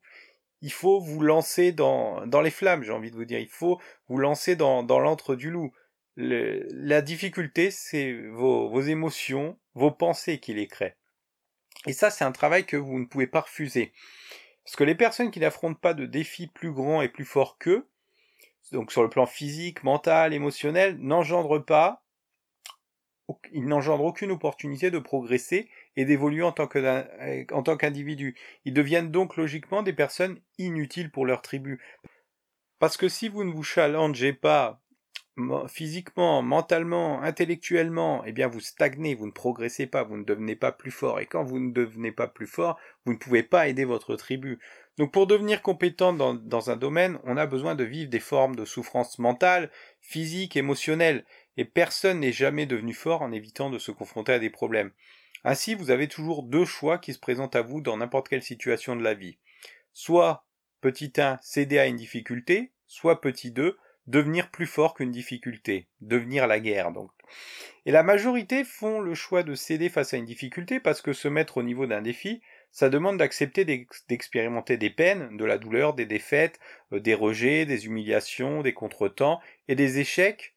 Il 0.61 0.71
faut 0.71 1.01
vous 1.01 1.21
lancer 1.21 1.73
dans, 1.73 2.23
les 2.43 2.51
flammes, 2.51 2.83
j'ai 2.83 2.93
envie 2.93 3.11
de 3.11 3.17
vous 3.17 3.25
dire. 3.25 3.39
Il 3.39 3.49
faut 3.49 3.81
vous 4.09 4.19
lancer 4.19 4.55
dans, 4.55 4.83
dans 4.83 5.01
l'antre 5.01 5.37
du 5.37 5.51
loup. 5.51 5.73
la 6.17 7.01
difficulté, 7.01 7.71
c'est 7.71 8.13
vos, 8.13 8.69
vos 8.69 8.83
émotions, 8.83 9.59
vos 9.75 9.91
pensées 9.91 10.39
qui 10.39 10.53
les 10.53 10.67
créent. 10.67 10.97
Et 11.87 11.95
ça, 11.95 12.11
c'est 12.11 12.25
un 12.25 12.33
travail 12.33 12.67
que 12.67 12.77
vous 12.77 12.99
ne 12.99 13.07
pouvez 13.07 13.27
pas 13.27 13.41
refuser. 13.41 13.95
Parce 14.65 14.77
que 14.77 14.85
les 14.85 14.95
personnes 14.95 15.31
qui 15.31 15.41
n'affrontent 15.41 15.81
pas 15.81 15.95
de 15.95 16.05
défis 16.05 16.47
plus 16.47 16.73
grands 16.73 17.01
et 17.01 17.09
plus 17.09 17.25
forts 17.25 17.57
qu'eux, 17.57 17.89
donc 18.71 18.93
sur 18.93 19.03
le 19.03 19.09
plan 19.09 19.25
physique, 19.25 19.83
mental, 19.83 20.35
émotionnel, 20.35 20.99
n'engendrent 20.99 21.65
pas, 21.65 22.02
ils 23.53 23.67
n'engendrent 23.67 24.05
aucune 24.05 24.31
opportunité 24.31 24.91
de 24.91 24.99
progresser 24.99 25.69
et 25.97 26.05
d'évoluer 26.05 26.43
en 26.43 26.53
tant 26.53 26.67
qu'individu. 26.67 28.37
Ils 28.65 28.75
deviennent 28.75 29.11
donc 29.11 29.37
logiquement 29.37 29.83
des 29.83 29.93
personnes 29.93 30.39
inutiles 30.59 31.11
pour 31.11 31.27
leur 31.27 31.43
tribu. 31.43 31.81
Parce 32.79 32.97
que 32.97 33.09
si 33.09 33.29
vous 33.29 33.45
ne 33.45 33.53
vous 33.53 33.63
challengez 33.63 34.33
pas 34.33 34.81
physiquement, 35.67 36.43
mentalement, 36.43 37.23
intellectuellement, 37.23 38.23
eh 38.27 38.33
bien 38.33 38.49
vous 38.49 38.61
stagnez, 38.61 39.15
vous 39.15 39.27
ne 39.27 39.33
progressez 39.33 39.87
pas, 39.87 40.03
vous 40.03 40.19
ne 40.19 40.25
devenez 40.25 40.57
pas 40.57 40.73
plus 40.73 40.91
fort. 40.91 41.21
Et 41.21 41.27
quand 41.27 41.43
vous 41.43 41.59
ne 41.59 41.73
devenez 41.73 42.13
pas 42.13 42.27
plus 42.27 42.47
fort, 42.47 42.79
vous 43.07 43.15
ne 43.15 43.19
pouvez 43.19 43.43
pas 43.43 43.69
aider 43.69 43.87
votre 43.87 44.15
tribu. 44.17 44.59
Donc 45.03 45.11
pour 45.11 45.27
devenir 45.27 45.63
compétent 45.63 46.13
dans, 46.13 46.71
un 46.71 46.77
domaine, 46.77 47.19
on 47.25 47.37
a 47.37 47.45
besoin 47.45 47.75
de 47.75 47.83
vivre 47.83 48.09
des 48.09 48.21
formes 48.21 48.55
de 48.55 48.65
souffrance 48.65 49.19
mentale, 49.19 49.69
physique, 50.01 50.57
émotionnelle. 50.57 51.25
Et 51.57 51.65
personne 51.65 52.21
n'est 52.21 52.31
jamais 52.31 52.67
devenu 52.67 52.95
fort 52.95 53.23
en 53.23 53.33
évitant 53.33 53.69
de 53.69 53.81
se 53.81 53.91
confronter 53.91 54.35
à 54.35 54.39
des 54.39 54.49
problèmes. 54.49 54.93
Ainsi, 55.43 55.75
vous 55.75 55.91
avez 55.91 56.07
toujours 56.07 56.45
deux 56.45 56.65
choix 56.65 56.99
qui 56.99 57.15
se 57.15 57.19
présentent 57.19 57.57
à 57.57 57.63
vous 57.63 57.81
dans 57.81 57.97
n'importe 57.97 58.29
quelle 58.29 58.45
situation 58.45 58.95
de 58.95 59.03
la 59.03 59.15
vie. 59.15 59.39
Soit, 59.93 60.47
petit 60.81 61.13
1, 61.17 61.41
céder 61.43 61.81
à 61.81 61.87
une 61.87 61.97
difficulté, 61.97 62.71
soit 62.87 63.21
petit 63.21 63.51
2, 63.51 63.77
devenir 64.07 64.53
plus 64.53 64.67
fort 64.67 64.95
qu'une 64.95 65.11
difficulté, 65.11 65.89
devenir 66.01 66.47
la 66.47 66.61
guerre 66.61 66.93
donc. 66.93 67.11
Et 67.87 67.91
la 67.91 68.05
majorité 68.05 68.63
font 68.63 69.01
le 69.01 69.15
choix 69.15 69.43
de 69.43 69.57
céder 69.57 69.89
face 69.89 70.15
à 70.15 70.17
une 70.17 70.27
difficulté 70.27 70.79
parce 70.79 71.03
que 71.03 71.13
se 71.13 71.27
mettre 71.27 71.57
au 71.57 71.65
niveau 71.65 71.87
d'un 71.87 72.03
défi, 72.03 72.41
ça 72.73 72.89
demande 72.89 73.19
d'accepter 73.19 73.65
d'expérimenter 74.09 74.79
des 74.79 74.91
peines, 74.91 75.37
de 75.37 75.45
la 75.45 75.59
douleur, 75.59 75.93
des 75.93 76.07
défaites, 76.07 76.59
euh, 76.93 77.01
des 77.01 77.15
rejets, 77.15 77.67
des 77.67 77.87
humiliations, 77.87 78.63
des 78.63 78.73
contretemps 78.73 79.41
et 79.69 79.75
des 79.75 79.99
échecs 79.99 80.55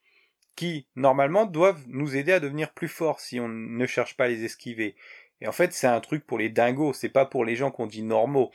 qui, 0.56 0.88
normalement, 0.96 1.46
doivent 1.46 1.84
nous 1.88 2.16
aider 2.16 2.32
à 2.32 2.40
devenir 2.40 2.72
plus 2.72 2.88
forts 2.88 3.20
si 3.20 3.42
on 3.42 3.50
ne 3.50 3.86
cherche 3.86 4.16
pas 4.16 4.26
à 4.26 4.30
les 4.30 4.46
esquiver. 4.46 4.96
Et 5.42 5.48
en 5.48 5.52
fait, 5.52 5.74
c'est 5.74 5.88
un 5.88 6.00
truc 6.00 6.26
pour 6.26 6.38
les 6.38 6.48
dingos, 6.48 6.94
c'est 6.94 7.10
pas 7.10 7.26
pour 7.26 7.44
les 7.44 7.58
gens 7.58 7.70
qu'on 7.70 7.88
dit 7.88 8.04
normaux. 8.04 8.52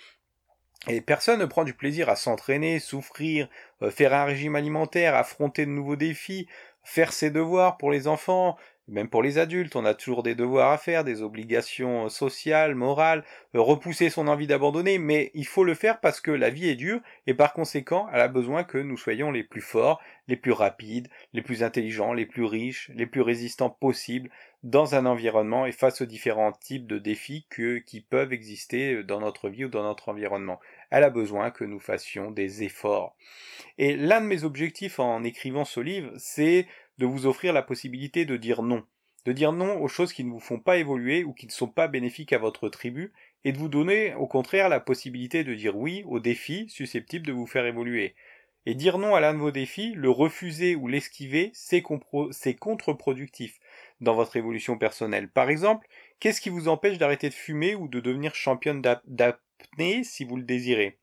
Et 0.88 1.02
personne 1.02 1.40
ne 1.40 1.44
prend 1.44 1.64
du 1.64 1.74
plaisir 1.74 2.08
à 2.08 2.16
s'entraîner, 2.16 2.78
souffrir, 2.78 3.50
euh, 3.82 3.90
faire 3.90 4.14
un 4.14 4.24
régime 4.24 4.56
alimentaire, 4.56 5.14
affronter 5.14 5.66
de 5.66 5.70
nouveaux 5.70 5.96
défis, 5.96 6.48
faire 6.82 7.12
ses 7.12 7.30
devoirs 7.30 7.76
pour 7.76 7.90
les 7.90 8.08
enfants, 8.08 8.56
même 8.90 9.08
pour 9.08 9.22
les 9.22 9.38
adultes, 9.38 9.76
on 9.76 9.84
a 9.84 9.94
toujours 9.94 10.22
des 10.24 10.34
devoirs 10.34 10.72
à 10.72 10.78
faire, 10.78 11.04
des 11.04 11.22
obligations 11.22 12.08
sociales, 12.08 12.74
morales, 12.74 13.24
euh, 13.54 13.60
repousser 13.60 14.10
son 14.10 14.26
envie 14.26 14.48
d'abandonner, 14.48 14.98
mais 14.98 15.30
il 15.34 15.46
faut 15.46 15.64
le 15.64 15.74
faire 15.74 16.00
parce 16.00 16.20
que 16.20 16.32
la 16.32 16.50
vie 16.50 16.68
est 16.68 16.74
dure 16.74 17.00
et 17.26 17.34
par 17.34 17.52
conséquent, 17.52 18.08
elle 18.12 18.20
a 18.20 18.28
besoin 18.28 18.64
que 18.64 18.78
nous 18.78 18.96
soyons 18.96 19.30
les 19.30 19.44
plus 19.44 19.60
forts, 19.60 20.00
les 20.26 20.36
plus 20.36 20.52
rapides, 20.52 21.08
les 21.32 21.42
plus 21.42 21.62
intelligents, 21.62 22.12
les 22.12 22.26
plus 22.26 22.44
riches, 22.44 22.90
les 22.94 23.06
plus 23.06 23.20
résistants 23.20 23.70
possibles 23.70 24.30
dans 24.62 24.94
un 24.94 25.06
environnement 25.06 25.66
et 25.66 25.72
face 25.72 26.02
aux 26.02 26.06
différents 26.06 26.52
types 26.52 26.86
de 26.86 26.98
défis 26.98 27.46
qui 27.48 28.00
peuvent 28.00 28.32
exister 28.32 29.02
dans 29.02 29.20
notre 29.20 29.48
vie 29.48 29.64
ou 29.64 29.68
dans 29.68 29.82
notre 29.82 30.10
environnement. 30.10 30.60
Elle 30.90 31.04
a 31.04 31.10
besoin 31.10 31.50
que 31.50 31.64
nous 31.64 31.80
fassions 31.80 32.30
des 32.30 32.62
efforts. 32.62 33.16
Et 33.78 33.96
l'un 33.96 34.20
de 34.20 34.26
mes 34.26 34.44
objectifs 34.44 34.98
en 34.98 35.22
écrivant 35.24 35.64
ce 35.64 35.80
livre, 35.80 36.12
c'est 36.18 36.66
de 37.00 37.06
vous 37.06 37.26
offrir 37.26 37.54
la 37.54 37.62
possibilité 37.62 38.26
de 38.26 38.36
dire 38.36 38.62
non. 38.62 38.84
De 39.24 39.32
dire 39.32 39.52
non 39.52 39.80
aux 39.80 39.88
choses 39.88 40.12
qui 40.12 40.22
ne 40.22 40.30
vous 40.30 40.38
font 40.38 40.60
pas 40.60 40.76
évoluer 40.76 41.24
ou 41.24 41.32
qui 41.32 41.46
ne 41.46 41.50
sont 41.50 41.68
pas 41.68 41.88
bénéfiques 41.88 42.34
à 42.34 42.38
votre 42.38 42.68
tribu, 42.68 43.12
et 43.42 43.52
de 43.52 43.58
vous 43.58 43.68
donner 43.68 44.14
au 44.14 44.26
contraire 44.26 44.68
la 44.68 44.80
possibilité 44.80 45.42
de 45.42 45.54
dire 45.54 45.76
oui 45.76 46.04
aux 46.06 46.20
défis 46.20 46.68
susceptibles 46.68 47.26
de 47.26 47.32
vous 47.32 47.46
faire 47.46 47.64
évoluer. 47.64 48.14
Et 48.66 48.74
dire 48.74 48.98
non 48.98 49.14
à 49.14 49.20
l'un 49.20 49.32
de 49.32 49.38
vos 49.38 49.50
défis, 49.50 49.94
le 49.96 50.10
refuser 50.10 50.76
ou 50.76 50.88
l'esquiver, 50.88 51.50
c'est 51.54 51.80
contre-productif 51.80 53.58
dans 54.02 54.14
votre 54.14 54.36
évolution 54.36 54.76
personnelle. 54.76 55.30
Par 55.30 55.48
exemple, 55.48 55.88
qu'est-ce 56.18 56.42
qui 56.42 56.50
vous 56.50 56.68
empêche 56.68 56.98
d'arrêter 56.98 57.30
de 57.30 57.34
fumer 57.34 57.74
ou 57.74 57.88
de 57.88 58.00
devenir 58.00 58.34
championne 58.34 58.82
d'apnée 59.06 60.04
si 60.04 60.24
vous 60.24 60.36
le 60.36 60.42
désirez? 60.42 60.98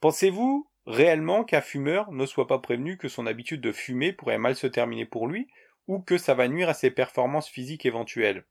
Pensez-vous 0.00 0.69
réellement 0.86 1.44
qu'un 1.44 1.60
fumeur 1.60 2.12
ne 2.12 2.26
soit 2.26 2.46
pas 2.46 2.58
prévenu 2.58 2.96
que 2.96 3.08
son 3.08 3.26
habitude 3.26 3.60
de 3.60 3.72
fumer 3.72 4.12
pourrait 4.12 4.38
mal 4.38 4.56
se 4.56 4.66
terminer 4.66 5.04
pour 5.04 5.26
lui 5.26 5.48
ou 5.86 6.00
que 6.00 6.18
ça 6.18 6.34
va 6.34 6.48
nuire 6.48 6.68
à 6.68 6.74
ses 6.74 6.90
performances 6.90 7.48
physiques 7.48 7.86
éventuelles 7.86 8.44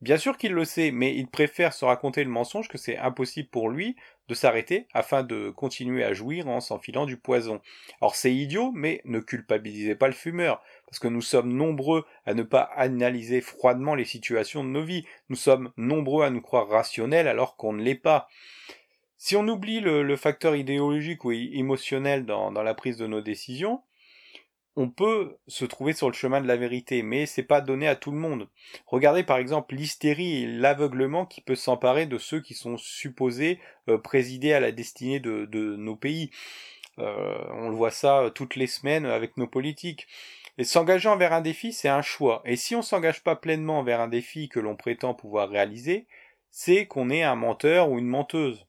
Bien 0.00 0.16
sûr 0.16 0.38
qu'il 0.38 0.52
le 0.52 0.64
sait, 0.64 0.92
mais 0.92 1.16
il 1.16 1.26
préfère 1.26 1.72
se 1.72 1.84
raconter 1.84 2.22
le 2.22 2.30
mensonge 2.30 2.68
que 2.68 2.78
c'est 2.78 2.96
impossible 2.96 3.48
pour 3.48 3.68
lui 3.68 3.96
de 4.28 4.34
s'arrêter 4.34 4.86
afin 4.94 5.24
de 5.24 5.50
continuer 5.50 6.04
à 6.04 6.12
jouir 6.12 6.46
en 6.46 6.60
s'enfilant 6.60 7.04
du 7.04 7.16
poison. 7.16 7.60
Alors 8.00 8.14
c'est 8.14 8.32
idiot, 8.32 8.70
mais 8.72 9.00
ne 9.04 9.18
culpabilisez 9.18 9.96
pas 9.96 10.06
le 10.06 10.12
fumeur, 10.12 10.62
parce 10.86 11.00
que 11.00 11.08
nous 11.08 11.22
sommes 11.22 11.52
nombreux 11.52 12.06
à 12.26 12.34
ne 12.34 12.44
pas 12.44 12.62
analyser 12.76 13.40
froidement 13.40 13.96
les 13.96 14.04
situations 14.04 14.62
de 14.62 14.68
nos 14.68 14.84
vies, 14.84 15.04
nous 15.30 15.36
sommes 15.36 15.72
nombreux 15.76 16.24
à 16.24 16.30
nous 16.30 16.42
croire 16.42 16.68
rationnels 16.68 17.26
alors 17.26 17.56
qu'on 17.56 17.72
ne 17.72 17.82
l'est 17.82 17.96
pas. 17.96 18.28
Si 19.18 19.36
on 19.36 19.46
oublie 19.46 19.80
le, 19.80 20.16
facteur 20.16 20.56
idéologique 20.56 21.24
ou 21.24 21.32
émotionnel 21.32 22.24
dans 22.24 22.50
la 22.50 22.74
prise 22.74 22.96
de 22.96 23.06
nos 23.06 23.20
décisions, 23.20 23.82
on 24.80 24.90
peut 24.90 25.36
se 25.48 25.64
trouver 25.64 25.92
sur 25.92 26.06
le 26.06 26.14
chemin 26.14 26.40
de 26.40 26.46
la 26.46 26.56
vérité, 26.56 27.02
mais 27.02 27.26
c'est 27.26 27.42
pas 27.42 27.60
donné 27.60 27.88
à 27.88 27.96
tout 27.96 28.12
le 28.12 28.16
monde. 28.16 28.48
Regardez 28.86 29.24
par 29.24 29.38
exemple 29.38 29.74
l'hystérie 29.74 30.44
et 30.44 30.46
l'aveuglement 30.46 31.26
qui 31.26 31.40
peut 31.40 31.56
s'emparer 31.56 32.06
de 32.06 32.16
ceux 32.16 32.40
qui 32.40 32.54
sont 32.54 32.76
supposés 32.76 33.58
euh, 33.88 33.98
présider 33.98 34.52
à 34.52 34.60
la 34.60 34.70
destinée 34.70 35.18
de, 35.18 35.48
nos 35.76 35.96
pays. 35.96 36.30
Euh, 37.00 37.44
on 37.54 37.70
le 37.70 37.74
voit 37.74 37.90
ça 37.90 38.20
euh, 38.20 38.30
toutes 38.30 38.54
les 38.54 38.68
semaines 38.68 39.04
avec 39.04 39.36
nos 39.36 39.48
politiques. 39.48 40.06
Et 40.58 40.64
s'engager 40.64 41.08
envers 41.08 41.32
un 41.32 41.40
défi, 41.40 41.72
c'est 41.72 41.88
un 41.88 42.02
choix. 42.02 42.40
Et 42.44 42.54
si 42.54 42.76
on 42.76 42.82
s'engage 42.82 43.24
pas 43.24 43.34
pleinement 43.34 43.82
vers 43.82 44.00
un 44.00 44.08
défi 44.08 44.48
que 44.48 44.60
l'on 44.60 44.76
prétend 44.76 45.12
pouvoir 45.12 45.48
réaliser, 45.48 46.06
c'est 46.52 46.86
qu'on 46.86 47.10
est 47.10 47.24
un 47.24 47.34
menteur 47.34 47.90
ou 47.90 47.98
une 47.98 48.06
menteuse. 48.06 48.64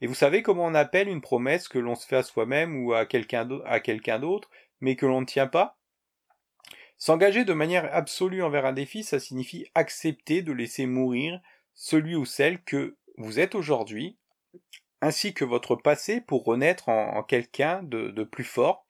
Et 0.00 0.06
vous 0.06 0.14
savez 0.14 0.42
comment 0.42 0.66
on 0.66 0.74
appelle 0.74 1.08
une 1.08 1.20
promesse 1.20 1.68
que 1.68 1.78
l'on 1.78 1.94
se 1.94 2.06
fait 2.06 2.16
à 2.16 2.22
soi-même 2.22 2.84
ou 2.84 2.92
à 2.92 3.06
quelqu'un 3.06 3.44
d'autre 3.44 4.50
mais 4.80 4.96
que 4.96 5.06
l'on 5.06 5.20
ne 5.20 5.26
tient 5.26 5.46
pas? 5.46 5.78
S'engager 6.98 7.44
de 7.44 7.52
manière 7.52 7.92
absolue 7.92 8.44
envers 8.44 8.64
un 8.64 8.72
défi, 8.72 9.02
ça 9.02 9.18
signifie 9.18 9.66
accepter 9.74 10.42
de 10.42 10.52
laisser 10.52 10.86
mourir 10.86 11.40
celui 11.74 12.14
ou 12.14 12.24
celle 12.24 12.62
que 12.62 12.96
vous 13.16 13.40
êtes 13.40 13.54
aujourd'hui, 13.56 14.18
ainsi 15.00 15.34
que 15.34 15.44
votre 15.44 15.74
passé 15.74 16.20
pour 16.20 16.44
renaître 16.44 16.88
en, 16.88 17.22
quelqu'un 17.24 17.82
de, 17.82 18.22
plus 18.22 18.44
fort. 18.44 18.86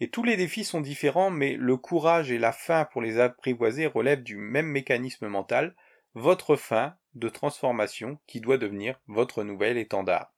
Et 0.00 0.10
tous 0.10 0.24
les 0.24 0.36
défis 0.36 0.64
sont 0.64 0.80
différents, 0.80 1.30
mais 1.30 1.54
le 1.54 1.76
courage 1.76 2.32
et 2.32 2.38
la 2.38 2.50
faim 2.50 2.88
pour 2.90 3.00
les 3.00 3.20
apprivoiser 3.20 3.86
relèvent 3.86 4.24
du 4.24 4.36
même 4.36 4.66
mécanisme 4.66 5.28
mental, 5.28 5.76
votre 6.14 6.56
faim 6.56 6.96
de 7.14 7.28
transformation 7.28 8.18
qui 8.26 8.40
doit 8.40 8.58
devenir 8.58 9.00
votre 9.06 9.44
nouvel 9.44 9.76
étendard. 9.76 10.32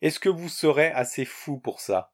Est-ce 0.00 0.18
que 0.18 0.28
vous 0.28 0.48
serez 0.48 0.88
assez 0.88 1.24
fou 1.24 1.58
pour 1.58 1.80
ça? 1.80 2.12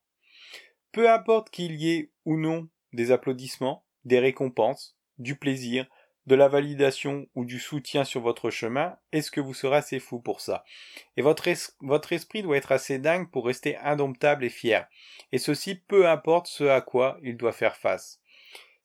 Peu 0.93 1.11
importe 1.11 1.51
qu'il 1.51 1.75
y 1.77 1.91
ait 1.91 2.11
ou 2.25 2.37
non 2.37 2.69
des 2.93 3.13
applaudissements, 3.13 3.85
des 4.05 4.19
récompenses, 4.19 4.97
du 5.19 5.37
plaisir, 5.37 5.87
de 6.27 6.35
la 6.35 6.49
validation 6.49 7.27
ou 7.35 7.47
du 7.47 7.59
soutien 7.59 8.05
sur 8.05 8.21
votre 8.21 8.51
chemin, 8.51 8.99
est-ce 9.13 9.31
que 9.31 9.41
vous 9.41 9.55
serez 9.55 9.77
assez 9.77 9.99
fou 9.99 10.21
pour 10.21 10.43
ça? 10.43 10.63
Et 11.17 11.23
votre, 11.23 11.49
votre 11.81 12.13
esprit 12.13 12.43
doit 12.43 12.59
être 12.59 12.71
assez 12.71 12.99
dingue 12.99 13.31
pour 13.31 13.47
rester 13.47 13.79
indomptable 13.79 14.45
et 14.45 14.51
fier. 14.51 14.87
Et 15.33 15.39
ceci 15.39 15.75
peu 15.75 16.07
importe 16.07 16.47
ce 16.47 16.65
à 16.65 16.83
quoi 16.83 17.19
il 17.23 17.39
doit 17.39 17.53
faire 17.53 17.77
face. 17.77 18.21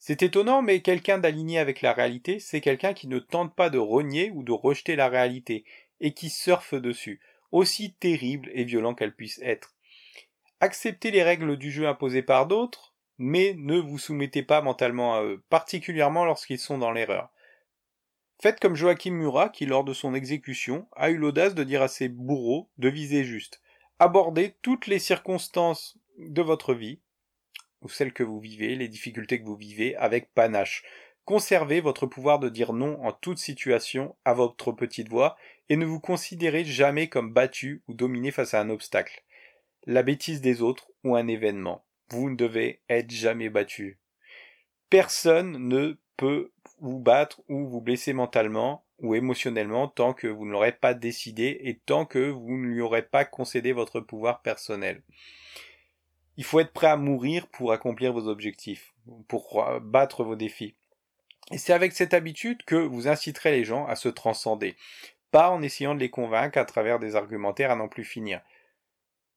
C'est 0.06 0.22
étonnant, 0.22 0.62
mais 0.62 0.82
quelqu'un 0.82 1.18
d'aligné 1.18 1.60
avec 1.60 1.82
la 1.82 1.94
réalité, 1.94 2.38
c'est 2.38 2.60
quelqu'un 2.60 2.94
qui 2.94 3.08
ne 3.08 3.20
tente 3.20 3.56
pas 3.56 3.70
de 3.70 3.78
renier 3.78 4.32
ou 4.32 4.44
de 4.44 4.52
rejeter 4.52 4.98
la 4.98 5.08
réalité, 5.08 5.64
et 6.02 6.14
qui 6.14 6.30
surfe 6.30 6.74
dessus, 6.74 7.22
aussi 7.54 7.94
terrible 7.94 8.52
et 8.54 8.66
violent 8.66 8.96
qu'elle 8.96 9.16
puisse 9.16 9.40
être. 9.42 9.74
Acceptez 10.60 11.10
les 11.10 11.24
règles 11.24 11.56
du 11.56 11.72
jeu 11.72 11.88
imposées 11.88 12.22
par 12.22 12.48
d'autres, 12.48 12.94
mais 13.18 13.56
ne 13.58 13.80
vous 13.80 13.98
soumettez 13.98 14.44
pas 14.44 14.62
mentalement 14.62 15.16
à 15.16 15.24
eux, 15.24 15.42
particulièrement 15.50 16.26
lorsqu'ils 16.26 16.60
sont 16.60 16.78
dans 16.78 16.92
l'erreur. 16.92 17.30
Faites 18.42 18.60
comme 18.60 18.76
Joachim 18.76 19.12
Murat 19.12 19.48
qui, 19.48 19.66
lors 19.66 19.86
de 19.86 19.94
son 19.94 20.14
exécution, 20.14 20.86
a 20.98 21.12
eu 21.12 21.18
l'audace 21.18 21.56
de 21.56 21.64
dire 21.64 21.82
à 21.82 21.88
ses 21.88 22.10
bourreaux 22.10 22.70
de 22.78 22.90
viser 22.90 23.24
juste. 23.24 23.62
Abordez 24.00 24.58
toutes 24.62 24.88
les 24.88 25.00
circonstances 25.00 25.98
de 26.18 26.42
votre 26.42 26.74
vie, 26.74 27.00
ou 27.84 27.90
celles 27.90 28.14
que 28.14 28.24
vous 28.24 28.40
vivez, 28.40 28.76
les 28.76 28.88
difficultés 28.88 29.40
que 29.40 29.46
vous 29.46 29.56
vivez, 29.56 29.96
avec 29.98 30.34
panache. 30.34 30.84
Conservez 31.26 31.80
votre 31.80 32.06
pouvoir 32.06 32.40
de 32.40 32.50
dire 32.50 32.74
non 32.74 33.02
en 33.04 33.14
toute 33.14 33.38
situation 33.38 34.16
à 34.26 34.34
votre 34.34 34.72
petite 34.72 35.10
voix 35.10 35.38
et 35.70 35.78
ne 35.78 35.86
vous 35.86 36.00
considérez 36.00 36.66
jamais 36.66 37.08
comme 37.08 37.32
battu 37.32 37.82
ou 37.88 37.94
dominé 37.94 38.32
face 38.32 38.54
à 38.54 38.62
un 38.62 38.70
obstacle, 38.70 39.24
la 39.86 40.04
bêtise 40.04 40.42
des 40.42 40.62
autres 40.62 40.92
ou 41.04 41.16
un 41.16 41.28
événement. 41.28 41.86
Vous 42.10 42.30
ne 42.30 42.36
devez 42.36 42.82
être 42.90 43.12
jamais 43.12 43.50
battu. 43.50 44.00
Personne 44.90 45.68
ne 45.68 45.98
peut 46.18 46.52
vous 46.80 47.00
battre 47.00 47.42
ou 47.48 47.68
vous 47.68 47.82
blesser 47.82 48.14
mentalement 48.14 48.86
ou 49.00 49.16
émotionnellement 49.16 49.88
tant 49.88 50.14
que 50.14 50.28
vous 50.28 50.46
ne 50.46 50.52
l'aurez 50.52 50.74
pas 50.74 50.94
décidé 50.94 51.58
et 51.62 51.78
tant 51.78 52.06
que 52.06 52.30
vous 52.30 52.58
ne 52.58 52.68
lui 52.68 52.82
aurez 52.82 53.02
pas 53.02 53.26
concédé 53.26 53.72
votre 53.72 54.00
pouvoir 54.00 54.42
personnel. 54.42 55.02
Il 56.38 56.44
faut 56.44 56.60
être 56.60 56.74
prêt 56.74 56.88
à 56.88 56.98
mourir 56.98 57.48
pour 57.48 57.72
accomplir 57.72 58.14
vos 58.14 58.28
objectifs, 58.28 58.94
pour 59.28 59.64
battre 59.82 60.24
vos 60.24 60.36
défis. 60.36 60.76
Et 61.52 61.58
c'est 61.58 61.74
avec 61.74 61.92
cette 61.92 62.14
habitude 62.14 62.64
que 62.64 62.76
vous 62.76 63.08
inciterez 63.08 63.52
les 63.52 63.66
gens 63.66 63.86
à 63.86 63.96
se 63.96 64.10
transcender, 64.10 64.76
pas 65.32 65.50
en 65.50 65.62
essayant 65.62 65.94
de 65.94 66.00
les 66.00 66.10
convaincre 66.10 66.58
à 66.58 66.66
travers 66.66 67.00
des 67.00 67.16
argumentaires 67.16 67.72
à 67.72 67.76
n'en 67.76 67.88
plus 67.88 68.06
finir. 68.06 68.42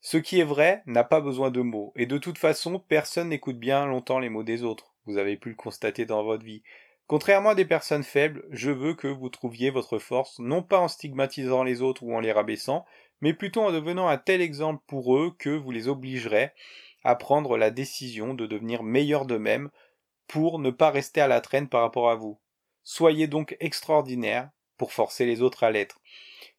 Ce 0.00 0.16
qui 0.16 0.38
est 0.38 0.44
vrai 0.44 0.82
n'a 0.86 1.04
pas 1.04 1.20
besoin 1.20 1.50
de 1.50 1.60
mots, 1.60 1.92
et 1.96 2.06
de 2.06 2.18
toute 2.18 2.38
façon, 2.38 2.78
personne 2.78 3.30
n'écoute 3.30 3.58
bien 3.58 3.86
longtemps 3.86 4.20
les 4.20 4.28
mots 4.28 4.44
des 4.44 4.62
autres. 4.62 4.94
Vous 5.06 5.18
avez 5.18 5.36
pu 5.36 5.48
le 5.48 5.54
constater 5.56 6.06
dans 6.06 6.22
votre 6.22 6.44
vie. 6.44 6.62
Contrairement 7.06 7.50
à 7.50 7.54
des 7.54 7.64
personnes 7.64 8.04
faibles, 8.04 8.44
je 8.50 8.70
veux 8.70 8.94
que 8.94 9.08
vous 9.08 9.28
trouviez 9.28 9.70
votre 9.70 9.98
force 9.98 10.38
non 10.38 10.62
pas 10.62 10.78
en 10.78 10.88
stigmatisant 10.88 11.64
les 11.64 11.82
autres 11.82 12.02
ou 12.02 12.14
en 12.14 12.20
les 12.20 12.32
rabaissant, 12.32 12.84
mais 13.20 13.32
plutôt 13.32 13.62
en 13.62 13.72
devenant 13.72 14.08
un 14.08 14.18
tel 14.18 14.40
exemple 14.40 14.82
pour 14.86 15.16
eux 15.16 15.34
que 15.38 15.50
vous 15.50 15.70
les 15.70 15.88
obligerez 15.88 16.50
à 17.04 17.14
prendre 17.14 17.56
la 17.56 17.70
décision 17.70 18.34
de 18.34 18.46
devenir 18.46 18.82
meilleurs 18.82 19.26
d'eux-mêmes 19.26 19.70
pour 20.26 20.58
ne 20.58 20.70
pas 20.70 20.90
rester 20.90 21.20
à 21.20 21.28
la 21.28 21.40
traîne 21.40 21.68
par 21.68 21.82
rapport 21.82 22.10
à 22.10 22.16
vous. 22.16 22.38
Soyez 22.82 23.26
donc 23.26 23.56
extraordinaire 23.60 24.50
pour 24.76 24.92
forcer 24.92 25.26
les 25.26 25.42
autres 25.42 25.64
à 25.64 25.70
l'être. 25.70 26.00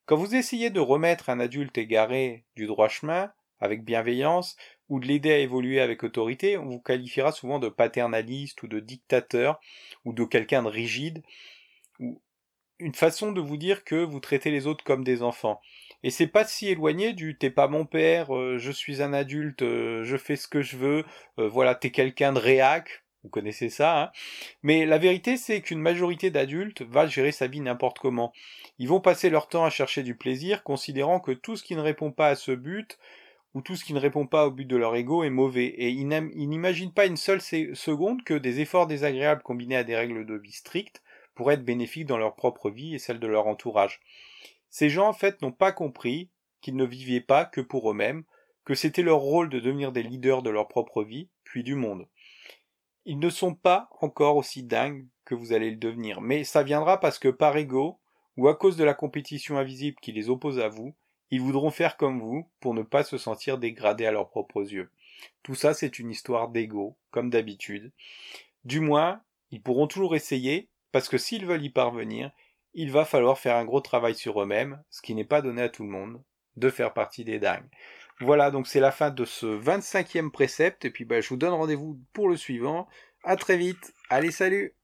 Quand 0.06 0.16
vous 0.16 0.36
essayez 0.36 0.70
de 0.70 0.80
remettre 0.80 1.30
un 1.30 1.40
adulte 1.40 1.78
égaré 1.78 2.46
du 2.56 2.66
droit 2.66 2.88
chemin, 2.88 3.32
avec 3.60 3.84
bienveillance, 3.84 4.56
ou 4.90 5.00
de 5.00 5.06
l'aider 5.06 5.32
à 5.32 5.40
évoluer 5.40 5.82
avec 5.82 6.04
autorité, 6.04 6.58
on 6.58 6.66
vous 6.66 6.80
qualifiera 6.80 7.32
souvent 7.32 7.60
de 7.60 7.70
paternaliste 7.70 8.64
ou 8.64 8.68
de 8.68 8.80
dictateur, 8.80 9.60
ou 10.06 10.14
de 10.14 10.24
quelqu'un 10.24 10.64
de 10.64 10.70
rigide, 10.70 11.24
ou 12.00 12.22
une 12.80 12.94
façon 12.94 13.32
de 13.32 13.42
vous 13.42 13.58
dire 13.58 13.84
que 13.84 13.96
vous 13.96 14.20
traitez 14.20 14.52
les 14.52 14.68
autres 14.68 14.84
comme 14.84 15.04
des 15.04 15.24
enfants. 15.24 15.60
Et 16.08 16.10
c'est 16.10 16.28
pas 16.28 16.46
si 16.46 16.70
éloigné 16.70 17.12
du 17.12 17.38
t'es 17.38 17.50
pas 17.50 17.68
mon 17.68 17.86
père, 17.86 18.34
euh, 18.34 18.58
je 18.58 18.72
suis 18.72 19.02
un 19.02 19.12
adulte, 19.12 19.62
euh, 19.62 20.06
je 20.06 20.16
fais 20.16 20.38
ce 20.38 20.48
que 20.48 20.62
je 20.62 20.78
veux, 20.78 21.04
euh, 21.38 21.50
voilà, 21.50 21.76
t'es 21.76 21.90
quelqu'un 21.90 22.32
de 22.32 22.40
réac, 22.40 23.04
vous 23.26 23.30
connaissez 23.30 23.68
ça, 23.68 24.04
hein 24.04 24.12
Mais 24.64 24.86
la 24.86 25.00
vérité, 25.00 25.36
c'est 25.36 25.60
qu'une 25.60 25.82
majorité 25.82 26.32
d'adultes 26.32 26.82
va 26.84 27.08
gérer 27.08 27.34
sa 27.34 27.48
vie 27.48 27.60
n'importe 27.60 28.00
comment. 28.00 28.32
Ils 28.80 28.88
vont 28.88 29.02
passer 29.02 29.30
leur 29.30 29.50
temps 29.50 29.66
à 29.66 29.70
chercher 29.70 30.02
du 30.02 30.16
plaisir, 30.16 30.64
considérant 30.64 31.20
que 31.20 31.34
tout 31.34 31.58
ce 31.58 31.64
qui 31.64 31.76
ne 31.76 31.82
répond 31.82 32.14
pas 32.14 32.30
à 32.30 32.36
ce 32.36 32.54
but, 32.54 32.98
ou 33.54 33.62
tout 33.62 33.76
ce 33.76 33.84
qui 33.84 33.94
ne 33.94 34.00
répond 34.00 34.28
pas 34.28 34.48
au 34.48 34.52
but 34.52 34.64
de 34.64 34.78
leur 34.78 34.96
ego 34.96 35.26
est 35.26 35.30
mauvais, 35.30 35.66
et 35.66 35.90
ils 35.90 36.08
n'imaginent 36.08 36.94
pas 36.94 37.06
une 37.06 37.18
seule 37.18 37.42
seconde 37.42 38.24
que 38.24 38.36
des 38.36 38.62
efforts 38.62 38.88
désagréables 38.88 39.44
combinés 39.44 39.76
à 39.76 39.84
des 39.84 39.98
règles 39.98 40.26
de 40.26 40.36
vie 40.36 40.54
strictes 40.54 41.04
pourraient 41.36 41.56
être 41.56 41.66
bénéfiques 41.66 42.08
dans 42.08 42.18
leur 42.18 42.36
propre 42.36 42.70
vie 42.70 42.96
et 42.96 43.00
celle 43.00 43.20
de 43.20 43.28
leur 43.28 43.48
entourage. 43.48 44.00
Ces 44.78 44.92
gens, 44.92 45.08
en 45.08 45.14
fait, 45.14 45.42
n'ont 45.42 45.52
pas 45.52 45.72
compris 45.72 46.30
qu'ils 46.62 46.76
ne 46.76 46.86
vivaient 46.86 47.20
pas 47.20 47.46
que 47.46 47.62
pour 47.62 47.90
eux-mêmes, 47.90 48.26
que 48.64 48.76
c'était 48.76 49.02
leur 49.02 49.18
rôle 49.18 49.50
de 49.50 49.60
devenir 49.60 49.92
des 49.92 50.04
leaders 50.04 50.44
de 50.44 50.52
leur 50.52 50.68
propre 50.68 51.04
vie, 51.04 51.30
puis 51.44 51.64
du 51.64 51.74
monde. 51.74 52.08
Ils 53.04 53.18
ne 53.18 53.32
sont 53.32 53.56
pas 53.56 53.90
encore 54.02 54.36
aussi 54.36 54.62
dingues 54.62 55.08
que 55.26 55.34
vous 55.34 55.52
allez 55.52 55.72
le 55.72 55.78
devenir, 55.78 56.22
mais 56.22 56.44
ça 56.44 56.62
viendra 56.62 57.00
parce 57.00 57.18
que 57.18 57.30
par 57.30 57.58
ego, 57.58 57.98
ou 58.38 58.50
à 58.50 58.56
cause 58.56 58.78
de 58.78 58.84
la 58.84 58.94
compétition 58.94 59.58
invisible 59.58 59.98
qui 60.00 60.12
les 60.12 60.30
oppose 60.30 60.60
à 60.60 60.70
vous, 60.70 60.94
ils 61.32 61.42
voudront 61.42 61.72
faire 61.72 61.98
comme 61.98 62.20
vous 62.20 62.48
pour 62.60 62.76
ne 62.76 62.84
pas 62.84 63.04
se 63.04 63.18
sentir 63.18 63.58
dégradés 63.58 64.06
à 64.06 64.12
leurs 64.12 64.30
propres 64.30 64.72
yeux. 64.72 64.92
Tout 65.42 65.56
ça, 65.56 65.74
c'est 65.74 65.98
une 65.98 66.12
histoire 66.12 66.50
d'ego, 66.50 66.96
comme 67.10 67.32
d'habitude. 67.32 67.92
Du 68.64 68.80
moins, 68.80 69.24
ils 69.50 69.64
pourront 69.64 69.88
toujours 69.88 70.16
essayer, 70.16 70.70
parce 70.92 71.10
que 71.10 71.18
s'ils 71.18 71.48
veulent 71.48 71.66
y 71.66 71.72
parvenir, 71.72 72.30
il 72.78 72.92
va 72.92 73.06
falloir 73.06 73.40
faire 73.40 73.56
un 73.56 73.66
gros 73.66 73.82
travail 73.82 74.14
sur 74.14 74.40
eux-mêmes, 74.40 74.84
ce 74.92 75.02
qui 75.02 75.16
n'est 75.16 75.26
pas 75.26 75.42
donné 75.42 75.64
à 75.64 75.70
tout 75.70 75.84
le 75.84 75.90
monde, 75.90 76.22
de 76.58 76.70
faire 76.70 76.94
partie 76.94 77.26
des 77.26 77.40
dingues. 77.40 77.68
Voilà, 78.20 78.52
donc 78.52 78.68
c'est 78.68 78.80
la 78.80 78.92
fin 78.92 79.10
de 79.10 79.26
ce 79.26 79.48
25e 79.48 80.30
précepte, 80.30 80.86
et 80.86 80.92
puis 80.92 81.04
bah, 81.04 81.20
je 81.20 81.30
vous 81.30 81.38
donne 81.38 81.54
rendez-vous 81.54 82.00
pour 82.14 82.30
le 82.30 82.38
suivant. 82.38 82.88
À 83.24 83.36
très 83.36 83.58
vite, 83.58 83.96
allez 84.10 84.30
salut 84.30 84.77